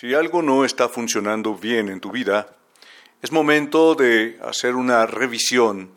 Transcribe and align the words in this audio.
Si 0.00 0.14
algo 0.14 0.40
no 0.40 0.64
está 0.64 0.88
funcionando 0.88 1.54
bien 1.54 1.90
en 1.90 2.00
tu 2.00 2.10
vida, 2.10 2.56
es 3.20 3.32
momento 3.32 3.94
de 3.94 4.38
hacer 4.42 4.74
una 4.74 5.04
revisión 5.04 5.90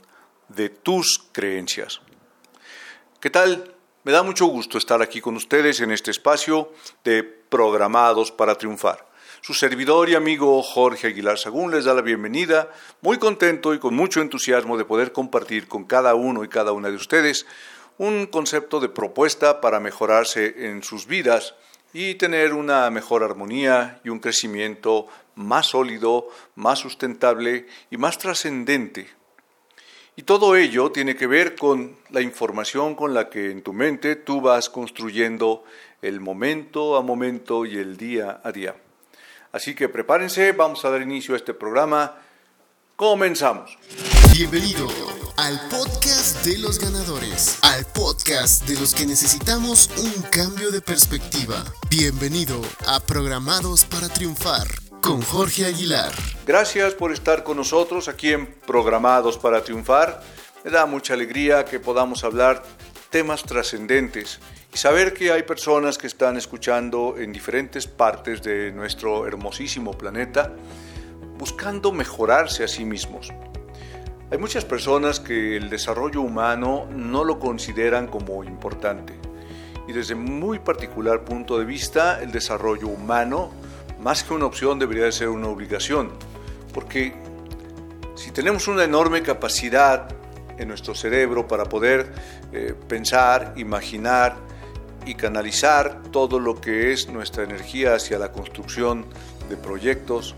de 0.50 0.68
tus 0.68 1.30
creencias. 1.32 2.02
¿Qué 3.22 3.30
tal? 3.30 3.74
Me 4.04 4.12
da 4.12 4.22
mucho 4.22 4.48
gusto 4.48 4.78
estar 4.78 5.02
aquí 5.02 5.22
con 5.22 5.38
ustedes 5.38 5.80
en 5.80 5.90
este 5.90 6.12
espacio 6.12 6.74
de 7.06 7.24
Programados 7.24 8.30
para 8.34 8.56
Triunfar. 8.56 9.08
Su 9.40 9.54
servidor 9.54 10.10
y 10.10 10.16
amigo 10.16 10.62
Jorge 10.64 11.08
Aguilar 11.08 11.40
Sagún 11.40 11.72
les 11.72 11.86
da 11.86 11.94
la 11.94 12.02
bienvenida, 12.02 12.70
muy 13.00 13.20
contento 13.20 13.74
y 13.74 13.80
con 13.80 13.96
mucho 13.96 14.20
entusiasmo 14.20 14.78
de 14.78 14.84
poder 14.84 15.14
compartir 15.14 15.70
con 15.70 15.86
cada 15.86 16.14
uno 16.14 16.44
y 16.44 16.50
cada 16.50 16.74
una 16.74 16.90
de 16.90 16.98
ustedes 16.98 17.46
un 17.98 18.26
concepto 18.26 18.82
de 18.82 18.90
propuesta 18.90 19.62
para 19.62 19.80
mejorarse 19.80 20.68
en 20.68 20.84
sus 20.84 21.08
vidas 21.08 21.56
y 21.94 22.16
tener 22.16 22.54
una 22.54 22.90
mejor 22.90 23.24
armonía 23.24 24.02
y 24.04 24.10
un 24.10 24.20
crecimiento 24.20 25.08
más 25.36 25.68
sólido, 25.68 26.28
más 26.56 26.80
sustentable 26.80 27.68
y 27.92 27.98
más 27.98 28.18
trascendente. 28.18 29.08
Y 30.16 30.24
todo 30.24 30.56
ello 30.56 30.92
tiene 30.92 31.16
que 31.16 31.28
ver 31.28 31.56
con 31.56 31.96
la 32.10 32.22
información 32.22 32.96
con 32.96 33.14
la 33.14 33.30
que 33.30 33.52
en 33.52 33.64
tu 33.64 33.74
mente 33.74 34.16
tú 34.16 34.42
vas 34.42 34.70
construyendo 34.70 35.64
el 36.02 36.20
momento 36.20 36.98
a 36.98 37.02
momento 37.02 37.66
y 37.66 37.78
el 37.78 37.98
día 37.98 38.42
a 38.44 38.52
día. 38.52 38.76
Así 39.52 39.76
que 39.76 39.90
prepárense, 39.90 40.52
vamos 40.52 40.84
a 40.86 40.90
dar 40.90 41.02
inicio 41.02 41.36
a 41.36 41.38
este 41.38 41.54
programa. 41.54 42.18
Comenzamos. 42.96 43.78
Bienvenido 44.34 44.88
al 45.38 45.60
podcast 45.70 45.93
de 46.44 46.58
los 46.58 46.78
ganadores, 46.78 47.58
al 47.62 47.86
podcast 47.86 48.68
de 48.68 48.78
los 48.78 48.94
que 48.94 49.06
necesitamos 49.06 49.90
un 49.98 50.22
cambio 50.24 50.72
de 50.72 50.82
perspectiva. 50.82 51.64
Bienvenido 51.90 52.60
a 52.86 53.00
Programados 53.00 53.86
para 53.86 54.10
Triunfar 54.10 54.68
con 55.00 55.22
Jorge 55.22 55.66
Aguilar. 55.66 56.12
Gracias 56.46 56.96
por 56.96 57.14
estar 57.14 57.46
con 57.46 57.56
nosotros 57.56 58.10
aquí 58.10 58.34
en 58.34 58.48
Programados 58.68 59.38
para 59.38 59.64
Triunfar. 59.64 60.22
Me 60.66 60.72
da 60.72 60.86
mucha 60.86 61.14
alegría 61.14 61.64
que 61.64 61.80
podamos 61.80 62.26
hablar 62.26 62.62
temas 63.10 63.44
trascendentes 63.44 64.40
y 64.74 64.78
saber 64.78 65.14
que 65.14 65.32
hay 65.32 65.44
personas 65.44 65.98
que 65.98 66.08
están 66.08 66.36
escuchando 66.36 67.16
en 67.18 67.32
diferentes 67.32 67.88
partes 67.88 68.42
de 68.42 68.74
nuestro 68.74 69.26
hermosísimo 69.28 69.98
planeta 69.98 70.54
buscando 71.38 71.94
mejorarse 71.94 72.66
a 72.66 72.68
sí 72.68 72.84
mismos. 72.84 73.32
Hay 74.34 74.40
muchas 74.40 74.66
personas 74.66 75.20
que 75.20 75.56
el 75.58 75.70
desarrollo 75.70 76.22
humano 76.22 76.88
no 76.90 77.24
lo 77.24 77.38
consideran 77.38 78.08
como 78.08 78.44
importante. 78.44 79.14
Y 79.88 79.94
desde 79.94 80.16
muy 80.16 80.58
particular 80.58 81.24
punto 81.24 81.60
de 81.60 81.66
vista, 81.66 82.20
el 82.20 82.32
desarrollo 82.32 82.88
humano, 82.88 83.52
más 84.02 84.24
que 84.24 84.34
una 84.34 84.48
opción, 84.48 84.80
debería 84.80 85.06
de 85.06 85.12
ser 85.12 85.30
una 85.30 85.50
obligación. 85.50 86.10
Porque 86.74 87.14
si 88.16 88.32
tenemos 88.32 88.68
una 88.68 88.84
enorme 88.84 89.22
capacidad 89.22 90.08
en 90.58 90.68
nuestro 90.68 90.96
cerebro 90.96 91.48
para 91.48 91.66
poder 91.66 92.12
eh, 92.54 92.74
pensar, 92.88 93.54
imaginar 93.56 94.36
y 95.06 95.14
canalizar 95.14 96.02
todo 96.12 96.40
lo 96.40 96.60
que 96.60 96.92
es 96.92 97.08
nuestra 97.08 97.44
energía 97.44 97.94
hacia 97.94 98.18
la 98.18 98.32
construcción 98.32 99.06
de 99.48 99.58
proyectos, 99.58 100.34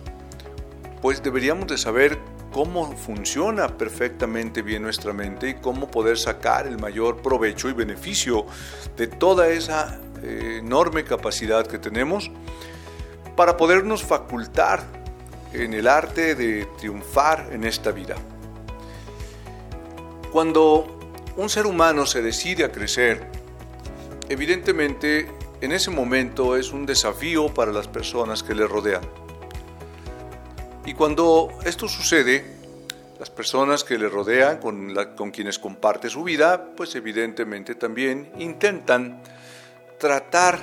pues 1.02 1.24
deberíamos 1.24 1.68
de 1.68 1.78
saber 1.78 2.35
cómo 2.56 2.96
funciona 2.96 3.68
perfectamente 3.68 4.62
bien 4.62 4.82
nuestra 4.82 5.12
mente 5.12 5.50
y 5.50 5.54
cómo 5.56 5.92
poder 5.92 6.18
sacar 6.18 6.68
el 6.68 6.80
mayor 6.80 7.22
provecho 7.22 7.68
y 7.68 7.74
beneficio 7.74 8.46
de 8.96 9.08
toda 9.08 9.50
esa 9.50 10.00
eh, 10.24 10.60
enorme 10.62 11.04
capacidad 11.04 11.68
que 11.68 11.80
tenemos 11.80 12.32
para 13.36 13.58
podernos 13.58 14.06
facultar 14.06 14.86
en 15.52 15.74
el 15.74 15.86
arte 15.86 16.34
de 16.34 16.66
triunfar 16.78 17.50
en 17.52 17.66
esta 17.66 17.92
vida. 17.92 18.16
Cuando 20.32 20.98
un 21.36 21.50
ser 21.50 21.66
humano 21.66 22.06
se 22.06 22.22
decide 22.22 22.64
a 22.64 22.72
crecer, 22.72 23.28
evidentemente 24.30 25.30
en 25.60 25.74
ese 25.74 25.92
momento 25.92 26.56
es 26.56 26.72
un 26.72 26.86
desafío 26.86 27.54
para 27.54 27.74
las 27.74 27.90
personas 27.90 28.44
que 28.44 28.56
le 28.56 28.66
rodean. 28.66 29.25
Y 30.86 30.94
cuando 30.94 31.50
esto 31.66 31.88
sucede, 31.88 32.46
las 33.18 33.32
personas 33.32 33.84
que 33.84 33.98
le 33.98 34.08
rodean, 34.08 34.60
con, 34.60 35.32
quienes 35.32 35.58
comparte 35.58 36.10
su 36.10 36.24
vida, 36.24 36.74
pues 36.76 36.94
evidentemente 36.96 37.74
también 37.74 38.32
intentan 38.38 39.22
tratar 39.98 40.60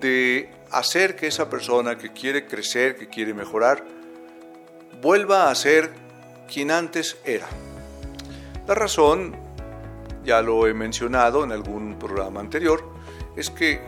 de 0.00 0.50
hacer 0.70 1.16
que 1.16 1.26
esa 1.26 1.50
persona 1.50 1.98
que 1.98 2.12
quiere 2.12 2.46
crecer, 2.46 2.96
que 2.96 3.08
quiere 3.08 3.34
mejorar, 3.34 3.84
vuelva 5.02 5.50
a 5.50 5.54
ser 5.54 5.90
quien 6.50 6.70
antes 6.70 7.18
era. 7.24 7.46
La 8.66 8.74
razón, 8.74 9.36
ya 10.24 10.40
lo 10.40 10.66
he 10.66 10.72
mencionado 10.72 11.44
en 11.44 11.52
algún 11.52 11.98
programa 11.98 12.40
anterior, 12.40 12.84
es 13.36 13.50
que 13.50 13.80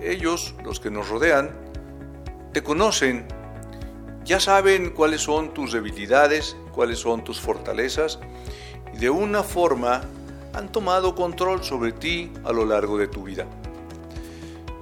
ellos, 0.00 0.54
los 0.64 0.80
que 0.80 0.90
nos 0.90 1.08
rodean, 1.08 1.50
te 2.52 2.62
conocen 2.62 3.26
ya 4.24 4.40
saben 4.40 4.90
cuáles 4.90 5.22
son 5.22 5.52
tus 5.52 5.72
debilidades, 5.72 6.56
cuáles 6.72 6.98
son 6.98 7.24
tus 7.24 7.40
fortalezas 7.40 8.18
y 8.94 8.98
de 8.98 9.10
una 9.10 9.42
forma 9.42 10.02
han 10.54 10.70
tomado 10.70 11.14
control 11.14 11.64
sobre 11.64 11.92
ti 11.92 12.30
a 12.44 12.52
lo 12.52 12.64
largo 12.64 12.98
de 12.98 13.08
tu 13.08 13.24
vida. 13.24 13.46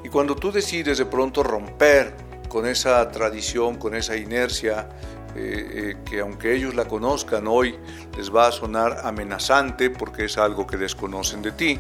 Y 0.03 0.09
cuando 0.09 0.35
tú 0.35 0.51
decides 0.51 0.99
de 0.99 1.07
pronto 1.07 1.43
romper 1.43 2.15
con 2.49 2.67
esa 2.67 3.09
tradición, 3.11 3.77
con 3.77 3.95
esa 3.95 4.17
inercia, 4.17 4.89
eh, 5.37 5.95
eh, 5.95 5.97
que 6.05 6.21
aunque 6.21 6.55
ellos 6.55 6.75
la 6.75 6.87
conozcan 6.87 7.47
hoy, 7.47 7.79
les 8.17 8.35
va 8.35 8.49
a 8.49 8.53
sonar 8.53 9.03
amenazante 9.05 9.91
porque 9.91 10.25
es 10.25 10.37
algo 10.39 10.67
que 10.67 10.77
desconocen 10.77 11.43
de 11.43 11.53
ti, 11.53 11.79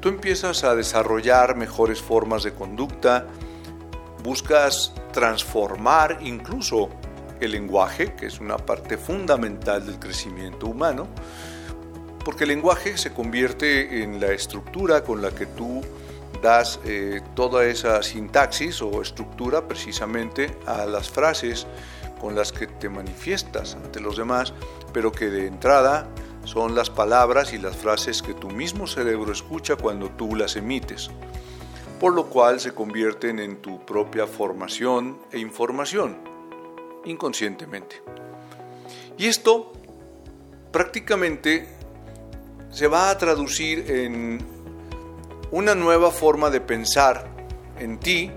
tú 0.00 0.08
empiezas 0.08 0.64
a 0.64 0.74
desarrollar 0.74 1.56
mejores 1.56 2.02
formas 2.02 2.42
de 2.42 2.52
conducta, 2.52 3.28
buscas 4.22 4.92
transformar 5.12 6.18
incluso 6.22 6.88
el 7.40 7.52
lenguaje, 7.52 8.14
que 8.14 8.26
es 8.26 8.40
una 8.40 8.56
parte 8.56 8.96
fundamental 8.96 9.84
del 9.84 9.98
crecimiento 9.98 10.66
humano, 10.66 11.08
porque 12.24 12.44
el 12.44 12.50
lenguaje 12.50 12.96
se 12.96 13.12
convierte 13.12 14.02
en 14.02 14.20
la 14.20 14.32
estructura 14.32 15.02
con 15.02 15.20
la 15.22 15.30
que 15.32 15.46
tú 15.46 15.82
das 16.40 16.80
eh, 16.84 17.20
toda 17.34 17.64
esa 17.64 18.02
sintaxis 18.02 18.80
o 18.80 19.02
estructura 19.02 19.66
precisamente 19.66 20.56
a 20.66 20.86
las 20.86 21.10
frases 21.10 21.66
con 22.20 22.34
las 22.34 22.52
que 22.52 22.68
te 22.68 22.88
manifiestas 22.88 23.74
ante 23.74 24.00
los 24.00 24.16
demás, 24.16 24.52
pero 24.92 25.10
que 25.10 25.26
de 25.26 25.46
entrada 25.46 26.06
son 26.44 26.74
las 26.74 26.90
palabras 26.90 27.52
y 27.52 27.58
las 27.58 27.76
frases 27.76 28.22
que 28.22 28.34
tu 28.34 28.50
mismo 28.50 28.86
cerebro 28.86 29.32
escucha 29.32 29.76
cuando 29.76 30.08
tú 30.10 30.36
las 30.36 30.56
emites 30.56 31.10
por 32.02 32.14
lo 32.14 32.26
cual 32.26 32.58
se 32.58 32.74
convierten 32.74 33.38
en 33.38 33.58
tu 33.58 33.86
propia 33.86 34.26
formación 34.26 35.20
e 35.30 35.38
información, 35.38 36.16
inconscientemente. 37.04 38.02
Y 39.16 39.26
esto 39.26 39.72
prácticamente 40.72 41.68
se 42.72 42.88
va 42.88 43.08
a 43.08 43.16
traducir 43.16 43.88
en 43.88 44.44
una 45.52 45.76
nueva 45.76 46.10
forma 46.10 46.50
de 46.50 46.60
pensar 46.60 47.24
en 47.78 48.00
ti 48.00 48.32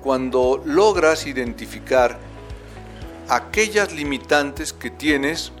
cuando 0.00 0.62
logras 0.64 1.26
identificar 1.26 2.18
aquellas 3.28 3.92
limitantes 3.92 4.72
que 4.72 4.88
tienes 4.88 5.52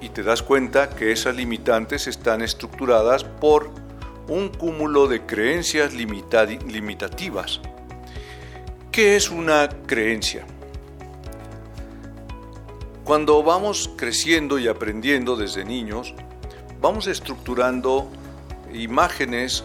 y 0.00 0.08
te 0.08 0.22
das 0.22 0.42
cuenta 0.42 0.88
que 0.88 1.12
esas 1.12 1.36
limitantes 1.36 2.06
están 2.06 2.40
estructuradas 2.40 3.22
por 3.22 3.83
un 4.28 4.48
cúmulo 4.48 5.06
de 5.06 5.26
creencias 5.26 5.92
limitativas. 5.92 7.60
¿Qué 8.90 9.16
es 9.16 9.30
una 9.30 9.68
creencia? 9.86 10.46
Cuando 13.04 13.42
vamos 13.42 13.90
creciendo 13.96 14.58
y 14.58 14.66
aprendiendo 14.66 15.36
desde 15.36 15.64
niños, 15.64 16.14
vamos 16.80 17.06
estructurando 17.06 18.08
imágenes, 18.72 19.64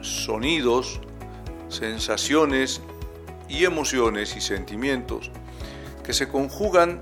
sonidos, 0.00 1.00
sensaciones 1.68 2.80
y 3.48 3.64
emociones 3.64 4.34
y 4.36 4.40
sentimientos 4.40 5.30
que 6.02 6.12
se 6.12 6.28
conjugan 6.28 7.00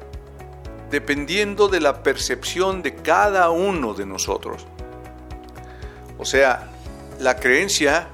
dependiendo 0.90 1.69
de 1.69 1.81
la 1.81 2.02
percepción 2.02 2.82
de 2.82 2.94
cada 2.96 3.50
uno 3.50 3.94
de 3.94 4.05
nosotros. 4.05 4.66
O 6.19 6.25
sea, 6.25 6.70
la 7.19 7.37
creencia 7.37 8.09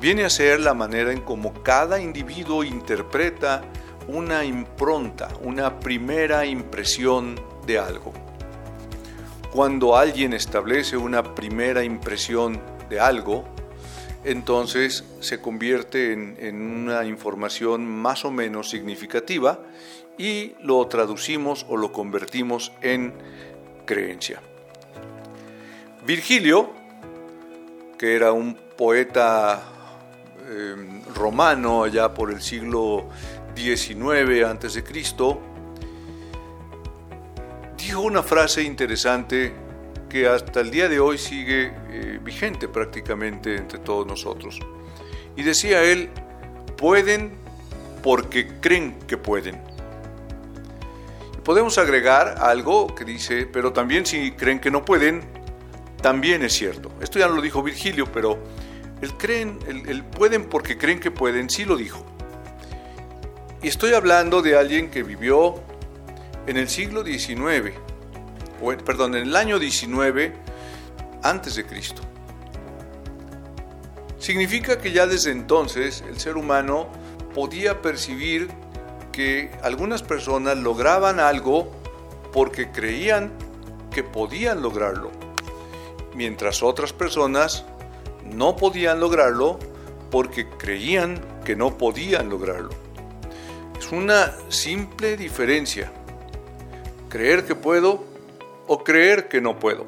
viene 0.00 0.24
a 0.24 0.30
ser 0.30 0.60
la 0.60 0.74
manera 0.74 1.12
en 1.12 1.20
cómo 1.20 1.62
cada 1.62 2.00
individuo 2.00 2.62
interpreta 2.62 3.62
una 4.06 4.44
impronta, 4.44 5.28
una 5.42 5.80
primera 5.80 6.46
impresión 6.46 7.38
de 7.66 7.78
algo. 7.78 8.12
Cuando 9.52 9.96
alguien 9.96 10.32
establece 10.32 10.96
una 10.96 11.34
primera 11.34 11.82
impresión 11.82 12.60
de 12.88 13.00
algo, 13.00 13.44
entonces 14.24 15.04
se 15.20 15.40
convierte 15.40 16.12
en, 16.12 16.60
una 16.60 17.04
información 17.04 17.86
más 17.86 18.24
o 18.24 18.30
menos 18.30 18.70
significativa 18.70 19.60
y 20.16 20.54
lo 20.62 20.86
traducimos 20.86 21.66
o 21.68 21.76
lo 21.76 21.92
convertimos 21.92 22.72
en 22.82 23.14
creencia. 23.84 24.40
Virgilio, 26.04 26.72
que 27.98 28.14
era 28.14 28.32
un 28.32 28.54
poeta 28.54 29.60
em, 30.48 31.02
romano 31.14 31.82
allá 31.82 32.14
por 32.14 32.30
el 32.30 32.40
siglo 32.40 33.08
XIX 33.56 34.44
a.C., 34.44 34.84
dijo 37.76 38.00
una 38.00 38.22
frase 38.22 38.62
interesante 38.62 39.52
que 40.08 40.26
hasta 40.26 40.60
el 40.60 40.70
día 40.70 40.88
de 40.88 41.00
hoy 41.00 41.18
sigue 41.18 41.72
eh, 41.90 42.20
vigente 42.22 42.68
prácticamente 42.68 43.56
entre 43.56 43.78
todos 43.78 44.06
nosotros. 44.06 44.60
Y 45.36 45.42
decía 45.42 45.82
él, 45.82 46.08
pueden 46.76 47.32
porque 48.02 48.60
creen 48.60 48.98
que 49.06 49.16
pueden. 49.16 49.60
Podemos 51.44 51.78
agregar 51.78 52.36
algo 52.40 52.94
que 52.94 53.04
dice, 53.04 53.46
pero 53.46 53.72
también 53.72 54.04
si 54.06 54.32
creen 54.32 54.60
que 54.60 54.70
no 54.70 54.84
pueden, 54.84 55.37
también 56.02 56.42
es 56.42 56.52
cierto. 56.52 56.92
Esto 57.00 57.18
ya 57.18 57.28
lo 57.28 57.40
dijo 57.40 57.62
Virgilio, 57.62 58.06
pero 58.12 58.38
el, 59.00 59.14
creen, 59.14 59.58
el 59.66 60.04
pueden 60.04 60.44
porque 60.44 60.76
creen 60.78 61.00
que 61.00 61.10
pueden, 61.10 61.50
sí 61.50 61.64
lo 61.64 61.76
dijo. 61.76 62.04
Y 63.62 63.68
estoy 63.68 63.92
hablando 63.94 64.40
de 64.40 64.56
alguien 64.56 64.90
que 64.90 65.02
vivió 65.02 65.56
en 66.46 66.56
el 66.56 66.68
siglo 66.68 67.04
XIX, 67.04 67.72
perdón, 68.84 69.16
en 69.16 69.24
el 69.24 69.36
año 69.36 69.58
19 69.58 70.32
antes 71.22 71.56
de 71.56 71.66
Cristo. 71.66 72.02
Significa 74.18 74.78
que 74.78 74.92
ya 74.92 75.06
desde 75.06 75.32
entonces 75.32 76.04
el 76.08 76.18
ser 76.18 76.36
humano 76.36 76.88
podía 77.34 77.82
percibir 77.82 78.48
que 79.12 79.50
algunas 79.62 80.02
personas 80.02 80.56
lograban 80.56 81.18
algo 81.18 81.72
porque 82.32 82.70
creían 82.70 83.32
que 83.90 84.04
podían 84.04 84.62
lograrlo, 84.62 85.10
mientras 86.18 86.64
otras 86.64 86.92
personas 86.92 87.64
no 88.24 88.56
podían 88.56 88.98
lograrlo 88.98 89.60
porque 90.10 90.48
creían 90.48 91.20
que 91.44 91.54
no 91.54 91.78
podían 91.78 92.28
lograrlo. 92.28 92.70
Es 93.78 93.92
una 93.92 94.34
simple 94.48 95.16
diferencia. 95.16 95.92
Creer 97.08 97.44
que 97.44 97.54
puedo 97.54 98.04
o 98.66 98.82
creer 98.82 99.28
que 99.28 99.40
no 99.40 99.60
puedo. 99.60 99.86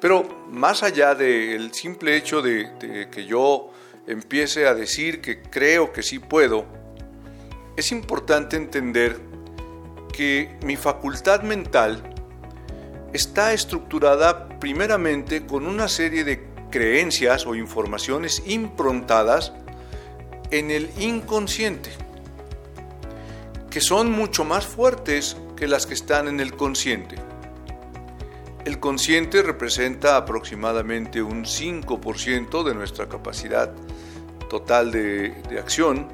Pero 0.00 0.46
más 0.50 0.82
allá 0.82 1.14
del 1.14 1.74
simple 1.74 2.16
hecho 2.16 2.40
de, 2.40 3.08
que 3.12 3.26
yo 3.26 3.70
empiece 4.06 4.66
a 4.66 4.74
decir 4.74 5.20
que 5.20 5.42
creo 5.42 5.92
que 5.92 6.02
sí 6.02 6.18
puedo, 6.18 6.64
es 7.76 7.92
importante 7.92 8.56
entender 8.56 9.20
que 10.14 10.56
mi 10.64 10.76
facultad 10.76 11.42
mental 11.42 12.02
está 13.12 13.52
estructurada 13.52 14.48
primeramente 14.62 15.44
con 15.44 15.66
una 15.66 15.88
serie 15.88 16.22
de 16.22 16.40
creencias 16.70 17.46
o 17.48 17.56
informaciones 17.56 18.44
improntadas 18.46 19.52
en 20.52 20.70
el 20.70 20.88
inconsciente, 21.00 21.90
que 23.70 23.80
son 23.80 24.12
mucho 24.12 24.44
más 24.44 24.64
fuertes 24.64 25.36
que 25.56 25.66
las 25.66 25.84
que 25.84 25.94
están 25.94 26.28
en 26.28 26.38
el 26.38 26.54
consciente. 26.54 27.16
El 28.64 28.78
consciente 28.78 29.42
representa 29.42 30.16
aproximadamente 30.16 31.20
un 31.20 31.44
5% 31.44 32.62
de 32.62 32.72
nuestra 32.72 33.08
capacidad 33.08 33.72
total 34.48 34.92
de, 34.92 35.34
acción 35.58 36.06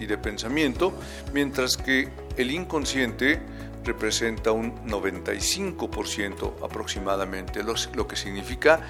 y 0.00 0.06
de 0.06 0.18
pensamiento, 0.18 0.92
mientras 1.32 1.76
que 1.76 2.08
el 2.36 2.50
inconsciente 2.50 3.40
representa 3.86 4.52
un 4.52 4.74
95% 4.86 6.54
aproximadamente, 6.62 7.62
lo, 7.62 8.06
que 8.06 8.16
significa 8.16 8.80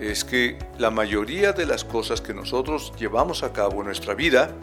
es 0.00 0.24
que 0.24 0.58
la 0.78 0.90
mayoría 0.90 1.52
de 1.52 1.66
las 1.66 1.84
cosas 1.84 2.20
que 2.20 2.34
nosotros 2.34 2.92
llevamos 2.98 3.42
a 3.42 3.52
cabo 3.52 3.80
en 3.80 3.86
nuestra 3.86 4.14
vida 4.14 4.54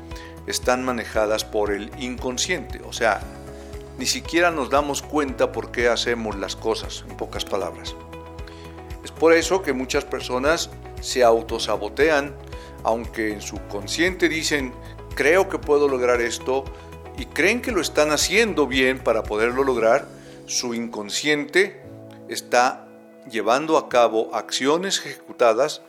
están 0.48 0.84
manejadas 0.84 1.46
por 1.46 1.72
el 1.72 1.92
inconsciente, 2.00 2.82
o 2.84 2.92
sea, 2.92 3.22
ni 3.98 4.06
siquiera 4.06 4.52
nos 4.52 4.70
damos 4.70 5.02
cuenta 5.02 5.52
por 5.52 5.72
qué 5.72 5.88
hacemos 5.88 6.36
las 6.36 6.56
cosas, 6.56 7.04
en 7.10 7.18
pocas 7.18 7.46
palabras. 7.46 7.96
Es 9.04 9.12
por 9.12 9.34
eso 9.34 9.62
que 9.62 9.74
muchas 9.74 10.06
personas 10.06 10.70
se 11.02 11.24
autosabotean, 11.24 12.36
aunque 12.84 13.32
en 13.34 13.42
su 13.42 13.58
consciente 13.68 14.30
dicen, 14.30 14.74
creo 15.16 15.50
que 15.50 15.58
puedo 15.58 15.88
lograr 15.88 16.22
esto, 16.22 16.64
y 17.18 17.26
creen 17.26 17.62
que 17.62 17.72
lo 17.72 17.82
están 17.82 18.12
haciendo 18.12 18.68
bien 18.68 19.00
para 19.00 19.24
poderlo 19.24 19.64
lograr, 19.64 20.08
su 20.46 20.74
inconsciente 20.74 21.82
está 22.30 22.88
llevando 23.30 23.78
a 23.78 23.90
cabo 23.90 24.34
acciones 24.34 25.00
ejecutadas 25.06 25.82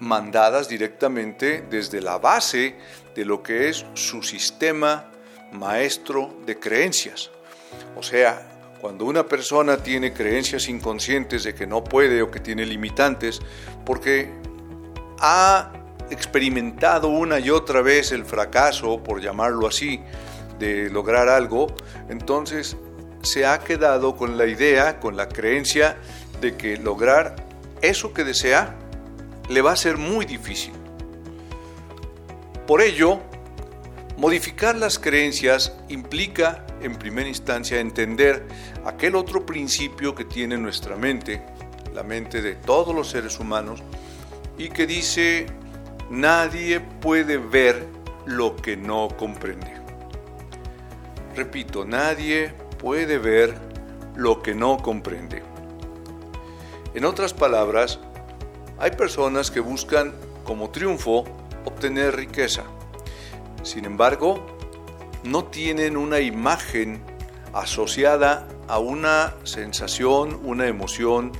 mandadas 0.00 0.68
directamente 0.68 1.64
desde 1.70 2.00
la 2.00 2.18
base 2.18 2.76
de 3.14 3.24
lo 3.24 3.42
que 3.42 3.68
es 3.68 3.86
su 3.94 4.22
sistema 4.22 5.10
maestro 5.52 6.34
de 6.46 6.58
creencias. 6.58 7.30
O 7.96 8.02
sea, 8.02 8.50
cuando 8.80 9.04
una 9.04 9.26
persona 9.26 9.76
tiene 9.78 10.12
creencias 10.12 10.68
inconscientes 10.68 11.44
de 11.44 11.54
que 11.54 11.66
no 11.66 11.84
puede 11.84 12.22
o 12.22 12.30
que 12.30 12.40
tiene 12.40 12.66
limitantes, 12.66 13.40
porque 13.86 14.30
ha 15.20 15.72
experimentado 16.10 17.08
una 17.08 17.38
y 17.38 17.50
otra 17.50 17.80
vez 17.80 18.12
el 18.12 18.24
fracaso, 18.24 19.02
por 19.02 19.20
llamarlo 19.20 19.66
así, 19.66 20.00
de 20.58 20.90
lograr 20.90 21.28
algo, 21.28 21.66
entonces 22.08 22.76
se 23.22 23.46
ha 23.46 23.58
quedado 23.60 24.16
con 24.16 24.36
la 24.36 24.46
idea, 24.46 25.00
con 25.00 25.16
la 25.16 25.28
creencia 25.28 25.96
de 26.40 26.56
que 26.56 26.76
lograr 26.76 27.36
eso 27.80 28.12
que 28.12 28.24
desea 28.24 28.74
le 29.48 29.62
va 29.62 29.72
a 29.72 29.76
ser 29.76 29.96
muy 29.96 30.24
difícil. 30.26 30.72
Por 32.66 32.80
ello, 32.80 33.20
Modificar 34.16 34.76
las 34.76 35.00
creencias 35.00 35.72
implica, 35.88 36.64
en 36.80 36.94
primera 36.94 37.28
instancia, 37.28 37.80
entender 37.80 38.46
aquel 38.84 39.16
otro 39.16 39.44
principio 39.44 40.14
que 40.14 40.24
tiene 40.24 40.56
nuestra 40.56 40.94
mente, 40.94 41.42
la 41.92 42.04
mente 42.04 42.40
de 42.40 42.54
todos 42.54 42.94
los 42.94 43.10
seres 43.10 43.40
humanos, 43.40 43.82
y 44.56 44.68
que 44.68 44.86
dice, 44.86 45.46
nadie 46.10 46.78
puede 46.78 47.38
ver 47.38 47.88
lo 48.24 48.54
que 48.54 48.76
no 48.76 49.08
comprende. 49.08 49.83
Repito, 51.34 51.84
nadie 51.84 52.52
puede 52.78 53.18
ver 53.18 53.54
lo 54.14 54.42
que 54.42 54.54
no 54.54 54.78
comprende. 54.78 55.42
En 56.94 57.04
otras 57.04 57.34
palabras, 57.34 57.98
hay 58.78 58.92
personas 58.92 59.50
que 59.50 59.60
buscan 59.60 60.14
como 60.44 60.70
triunfo 60.70 61.24
obtener 61.64 62.14
riqueza 62.14 62.64
sin 63.64 63.86
embargo, 63.86 64.44
no 65.24 65.44
tienen 65.46 65.96
una 65.96 66.20
imagen 66.20 67.02
asociada 67.54 68.46
a 68.68 68.78
una 68.78 69.34
sensación, 69.44 70.38
una 70.44 70.66
emoción 70.66 71.32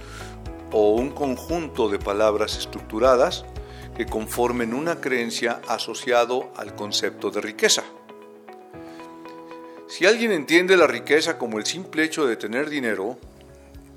o 0.72 0.94
un 0.94 1.10
conjunto 1.10 1.90
de 1.90 1.98
palabras 1.98 2.56
estructuradas 2.56 3.44
que 3.94 4.06
conformen 4.06 4.72
una 4.72 5.02
creencia 5.02 5.60
asociado 5.68 6.50
al 6.56 6.74
concepto 6.74 7.30
de 7.30 7.42
riqueza. 7.42 7.84
Si 9.96 10.06
alguien 10.06 10.32
entiende 10.32 10.76
la 10.76 10.88
riqueza 10.88 11.38
como 11.38 11.56
el 11.56 11.66
simple 11.66 12.02
hecho 12.02 12.26
de 12.26 12.34
tener 12.34 12.68
dinero, 12.68 13.16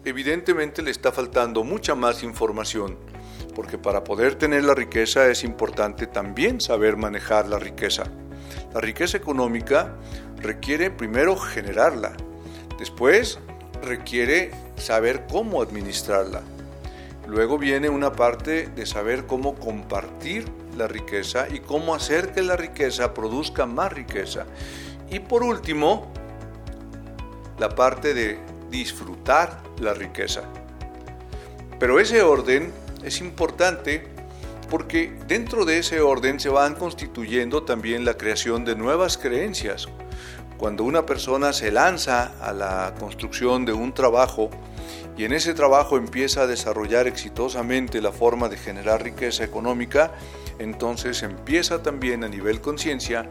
evidentemente 0.06 0.84
le 0.84 0.92
está 0.92 1.12
faltando 1.12 1.64
mucha 1.64 1.96
más 1.96 2.22
información 2.22 2.96
porque 3.56 3.80
para 3.80 4.04
poder 4.04 4.36
tener 4.36 4.64
la 4.64 4.76
riqueza 4.76 5.26
es 5.26 5.44
importante 5.44 6.06
también 6.06 6.62
saber 6.62 6.98
manejar 6.98 7.48
la 7.48 7.58
riqueza. 7.58 8.04
La 8.76 8.80
riqueza 8.80 9.18
económica 9.18 9.96
requiere 10.36 10.92
primero 10.92 11.36
generarla, 11.36 12.16
después 12.78 13.40
requiere 13.82 14.52
saber 14.76 15.26
cómo 15.28 15.64
administrarla. 15.64 16.44
Luego 17.28 17.58
viene 17.58 17.90
una 17.90 18.12
parte 18.12 18.68
de 18.68 18.86
saber 18.86 19.26
cómo 19.26 19.56
compartir 19.56 20.46
la 20.78 20.88
riqueza 20.88 21.48
y 21.50 21.58
cómo 21.60 21.96
hacer 21.96 22.34
que 22.34 22.44
la 22.44 22.56
riqueza 22.56 23.16
produzca 23.16 23.66
más 23.66 23.92
riqueza. 23.92 24.46
Y 25.10 25.20
por 25.20 25.44
último, 25.44 26.12
la 27.60 27.70
parte 27.70 28.14
de 28.14 28.40
disfrutar 28.70 29.62
la 29.80 29.94
riqueza. 29.94 30.44
Pero 31.80 32.00
ese 32.00 32.22
orden 32.22 32.72
es 33.04 33.22
importante 33.22 34.08
porque 34.70 35.14
dentro 35.28 35.64
de 35.64 35.80
ese 35.80 36.02
orden 36.02 36.40
se 36.40 36.50
van 36.50 36.76
constituyendo 36.76 37.64
también 37.64 38.04
la 38.04 38.16
creación 38.16 38.66
de 38.66 38.76
nuevas 38.76 39.18
creencias, 39.18 39.88
Cuando 40.58 40.84
una 40.84 41.06
persona 41.06 41.54
se 41.54 41.72
lanza 41.72 42.34
a 42.42 42.52
la 42.52 42.96
construcción 43.00 43.64
de 43.64 43.74
un 43.74 43.94
trabajo 43.94 44.50
y 45.16 45.24
en 45.24 45.34
ese 45.34 45.54
trabajo 45.54 45.98
empieza 45.98 46.42
a 46.42 46.48
desarrollar 46.48 47.06
exitosamente 47.06 48.02
la 48.02 48.12
forma 48.12 48.50
de 48.50 48.58
generar 48.58 49.04
riqueza 49.04 49.44
económica, 49.44 50.14
entonces 50.58 51.22
empieza 51.22 51.84
también 51.84 52.24
a 52.24 52.28
nivel 52.28 52.60
conciencia 52.60 53.30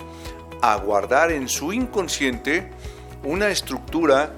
a 0.62 0.76
guardar 0.76 1.30
en 1.32 1.48
su 1.48 1.72
inconsciente 1.72 2.70
una 3.24 3.48
estructura 3.48 4.32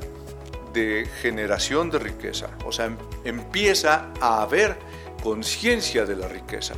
de 0.73 1.07
generación 1.21 1.91
de 1.91 1.99
riqueza. 1.99 2.51
O 2.65 2.73
sea, 2.73 2.87
em, 2.87 2.97
empieza 3.25 4.09
a 4.21 4.43
haber 4.43 4.77
conciencia 5.23 6.05
de 6.05 6.17
la 6.17 6.29
riqueza. 6.29 6.75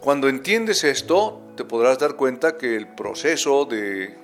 Cuando 0.00 0.28
entiendes 0.28 0.84
esto, 0.84 1.40
te 1.56 1.64
podrás 1.64 1.98
dar 1.98 2.14
cuenta 2.14 2.56
que 2.56 2.76
el 2.76 2.86
proceso 2.88 3.66
de 3.66 4.16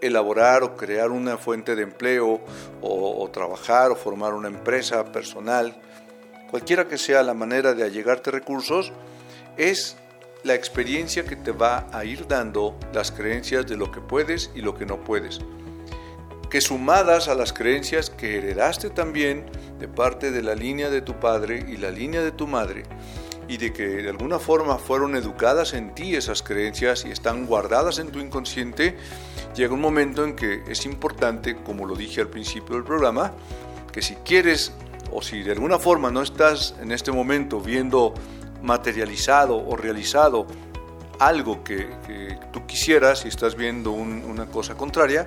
elaborar 0.00 0.62
o 0.62 0.76
crear 0.76 1.10
una 1.10 1.36
fuente 1.36 1.76
de 1.76 1.82
empleo 1.82 2.40
o, 2.80 3.30
trabajar 3.32 3.90
o 3.90 3.96
formar 3.96 4.34
una 4.34 4.48
empresa 4.48 5.04
personal, 5.12 5.76
cualquiera 6.50 6.88
que 6.88 6.98
sea 6.98 7.22
la 7.22 7.34
manera 7.34 7.74
de 7.74 7.84
allegarte 7.84 8.30
recursos, 8.30 8.92
es 9.56 9.96
la 10.42 10.54
experiencia 10.54 11.24
que 11.24 11.36
te 11.36 11.52
va 11.52 11.88
a 11.92 12.04
ir 12.04 12.26
dando 12.26 12.78
las 12.92 13.12
creencias 13.12 13.66
de 13.66 13.76
lo 13.76 13.90
que 13.92 14.00
puedes 14.00 14.50
y 14.54 14.62
lo 14.62 14.74
que 14.74 14.86
no 14.86 15.04
puedes. 15.04 15.40
Que 16.48 16.60
sumadas 16.60 17.28
a 17.28 17.34
las 17.34 17.52
creencias 17.52 18.10
que 18.10 18.38
heredaste 18.38 18.90
también 18.90 19.44
de 19.78 19.88
parte 19.88 20.30
de 20.30 20.42
la 20.42 20.54
línea 20.54 20.90
de 20.90 21.02
tu 21.02 21.20
padre 21.20 21.64
y 21.68 21.76
la 21.76 21.90
línea 21.90 22.22
de 22.22 22.32
tu 22.32 22.46
madre, 22.46 22.84
y 23.48 23.56
de 23.56 23.72
que 23.72 23.84
de 23.84 24.08
alguna 24.08 24.38
forma 24.38 24.78
fueron 24.78 25.16
educadas 25.16 25.74
en 25.74 25.92
ti 25.92 26.14
esas 26.14 26.42
creencias 26.42 27.04
y 27.04 27.10
están 27.10 27.46
guardadas 27.46 27.98
en 27.98 28.10
tu 28.10 28.20
inconsciente, 28.20 28.96
llega 29.56 29.74
un 29.74 29.80
momento 29.80 30.24
en 30.24 30.36
que 30.36 30.62
es 30.68 30.86
importante, 30.86 31.56
como 31.56 31.84
lo 31.84 31.96
dije 31.96 32.20
al 32.20 32.28
principio 32.28 32.76
del 32.76 32.84
programa, 32.84 33.32
que 33.92 34.02
si 34.02 34.14
quieres 34.16 34.72
o 35.10 35.20
si 35.20 35.42
de 35.42 35.50
alguna 35.50 35.80
forma 35.80 36.12
no 36.12 36.22
estás 36.22 36.76
en 36.80 36.92
este 36.92 37.10
momento 37.10 37.60
viendo 37.60 38.14
materializado 38.62 39.56
o 39.56 39.76
realizado 39.76 40.46
algo 41.18 41.62
que, 41.62 41.88
tú 42.52 42.66
quisieras 42.66 43.24
y 43.24 43.28
estás 43.28 43.54
viendo 43.54 43.92
una 43.92 44.46
cosa 44.46 44.74
contraria, 44.74 45.26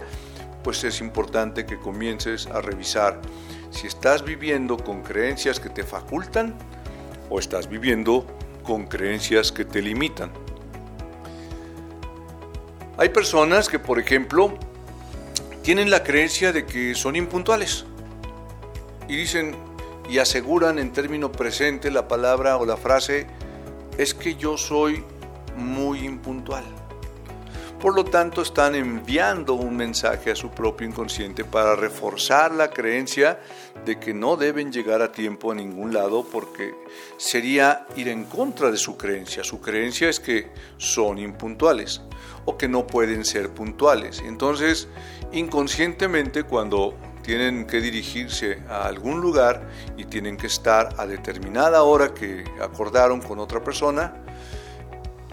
pues 0.63 0.83
es 0.83 1.01
importante 1.01 1.65
que 1.65 1.77
comiences 1.77 2.47
a 2.47 2.61
revisar 2.61 3.21
si 3.69 3.87
estás 3.87 4.23
viviendo 4.23 4.77
con 4.77 5.03
creencias 5.03 5.59
que 5.59 5.69
te 5.69 5.83
facultan 5.83 6.55
o 7.29 7.39
estás 7.39 7.69
viviendo 7.69 8.25
con 8.63 8.85
creencias 8.87 9.51
que 9.51 9.65
te 9.65 9.81
limitan. 9.81 10.31
Hay 12.97 13.09
personas 13.09 13.67
que, 13.67 13.79
por 13.79 13.99
ejemplo, 13.99 14.57
tienen 15.63 15.89
la 15.89 16.03
creencia 16.03 16.51
de 16.51 16.65
que 16.65 16.93
son 16.95 17.15
impuntuales 17.15 17.85
y 19.07 19.15
dicen 19.15 19.55
y 20.09 20.19
aseguran 20.19 20.79
en 20.79 20.91
término 20.91 21.31
presente 21.31 21.91
la 21.91 22.07
palabra 22.07 22.57
o 22.57 22.65
la 22.65 22.77
frase 22.77 23.27
es 23.97 24.13
que 24.13 24.35
yo 24.35 24.57
soy 24.57 25.03
muy 25.55 25.99
impuntual. 25.99 26.63
Por 27.83 27.95
lo 27.95 28.05
tanto, 28.05 28.41
están 28.41 28.75
enviando 28.75 29.55
un 29.55 29.75
mensaje 29.75 30.31
a 30.31 30.37
su 30.37 30.51
propio 30.51 30.87
inconsciente 30.87 31.43
para 31.43 31.75
reforzar 31.75 32.53
la 32.53 32.69
creencia 32.69 33.41
de 33.83 33.99
que 33.99 34.13
no 34.13 34.37
deben 34.37 34.71
llegar 34.71 35.01
a 35.01 35.11
tiempo 35.11 35.51
a 35.51 35.55
ningún 35.55 35.93
lado 35.93 36.25
porque 36.31 36.73
sería 37.17 37.85
ir 37.97 38.07
en 38.07 38.23
contra 38.23 38.71
de 38.71 38.77
su 38.77 38.95
creencia. 38.95 39.43
Su 39.43 39.59
creencia 39.59 40.07
es 40.07 40.21
que 40.21 40.49
son 40.77 41.17
impuntuales 41.17 42.01
o 42.45 42.57
que 42.57 42.69
no 42.69 42.87
pueden 42.87 43.25
ser 43.25 43.49
puntuales. 43.49 44.23
Entonces, 44.25 44.87
inconscientemente 45.33 46.43
cuando 46.43 46.95
tienen 47.23 47.65
que 47.65 47.81
dirigirse 47.81 48.61
a 48.69 48.85
algún 48.85 49.21
lugar 49.21 49.67
y 49.97 50.05
tienen 50.05 50.37
que 50.37 50.47
estar 50.47 50.89
a 50.97 51.07
determinada 51.07 51.83
hora 51.83 52.13
que 52.13 52.43
acordaron 52.61 53.21
con 53.21 53.39
otra 53.39 53.63
persona, 53.63 54.13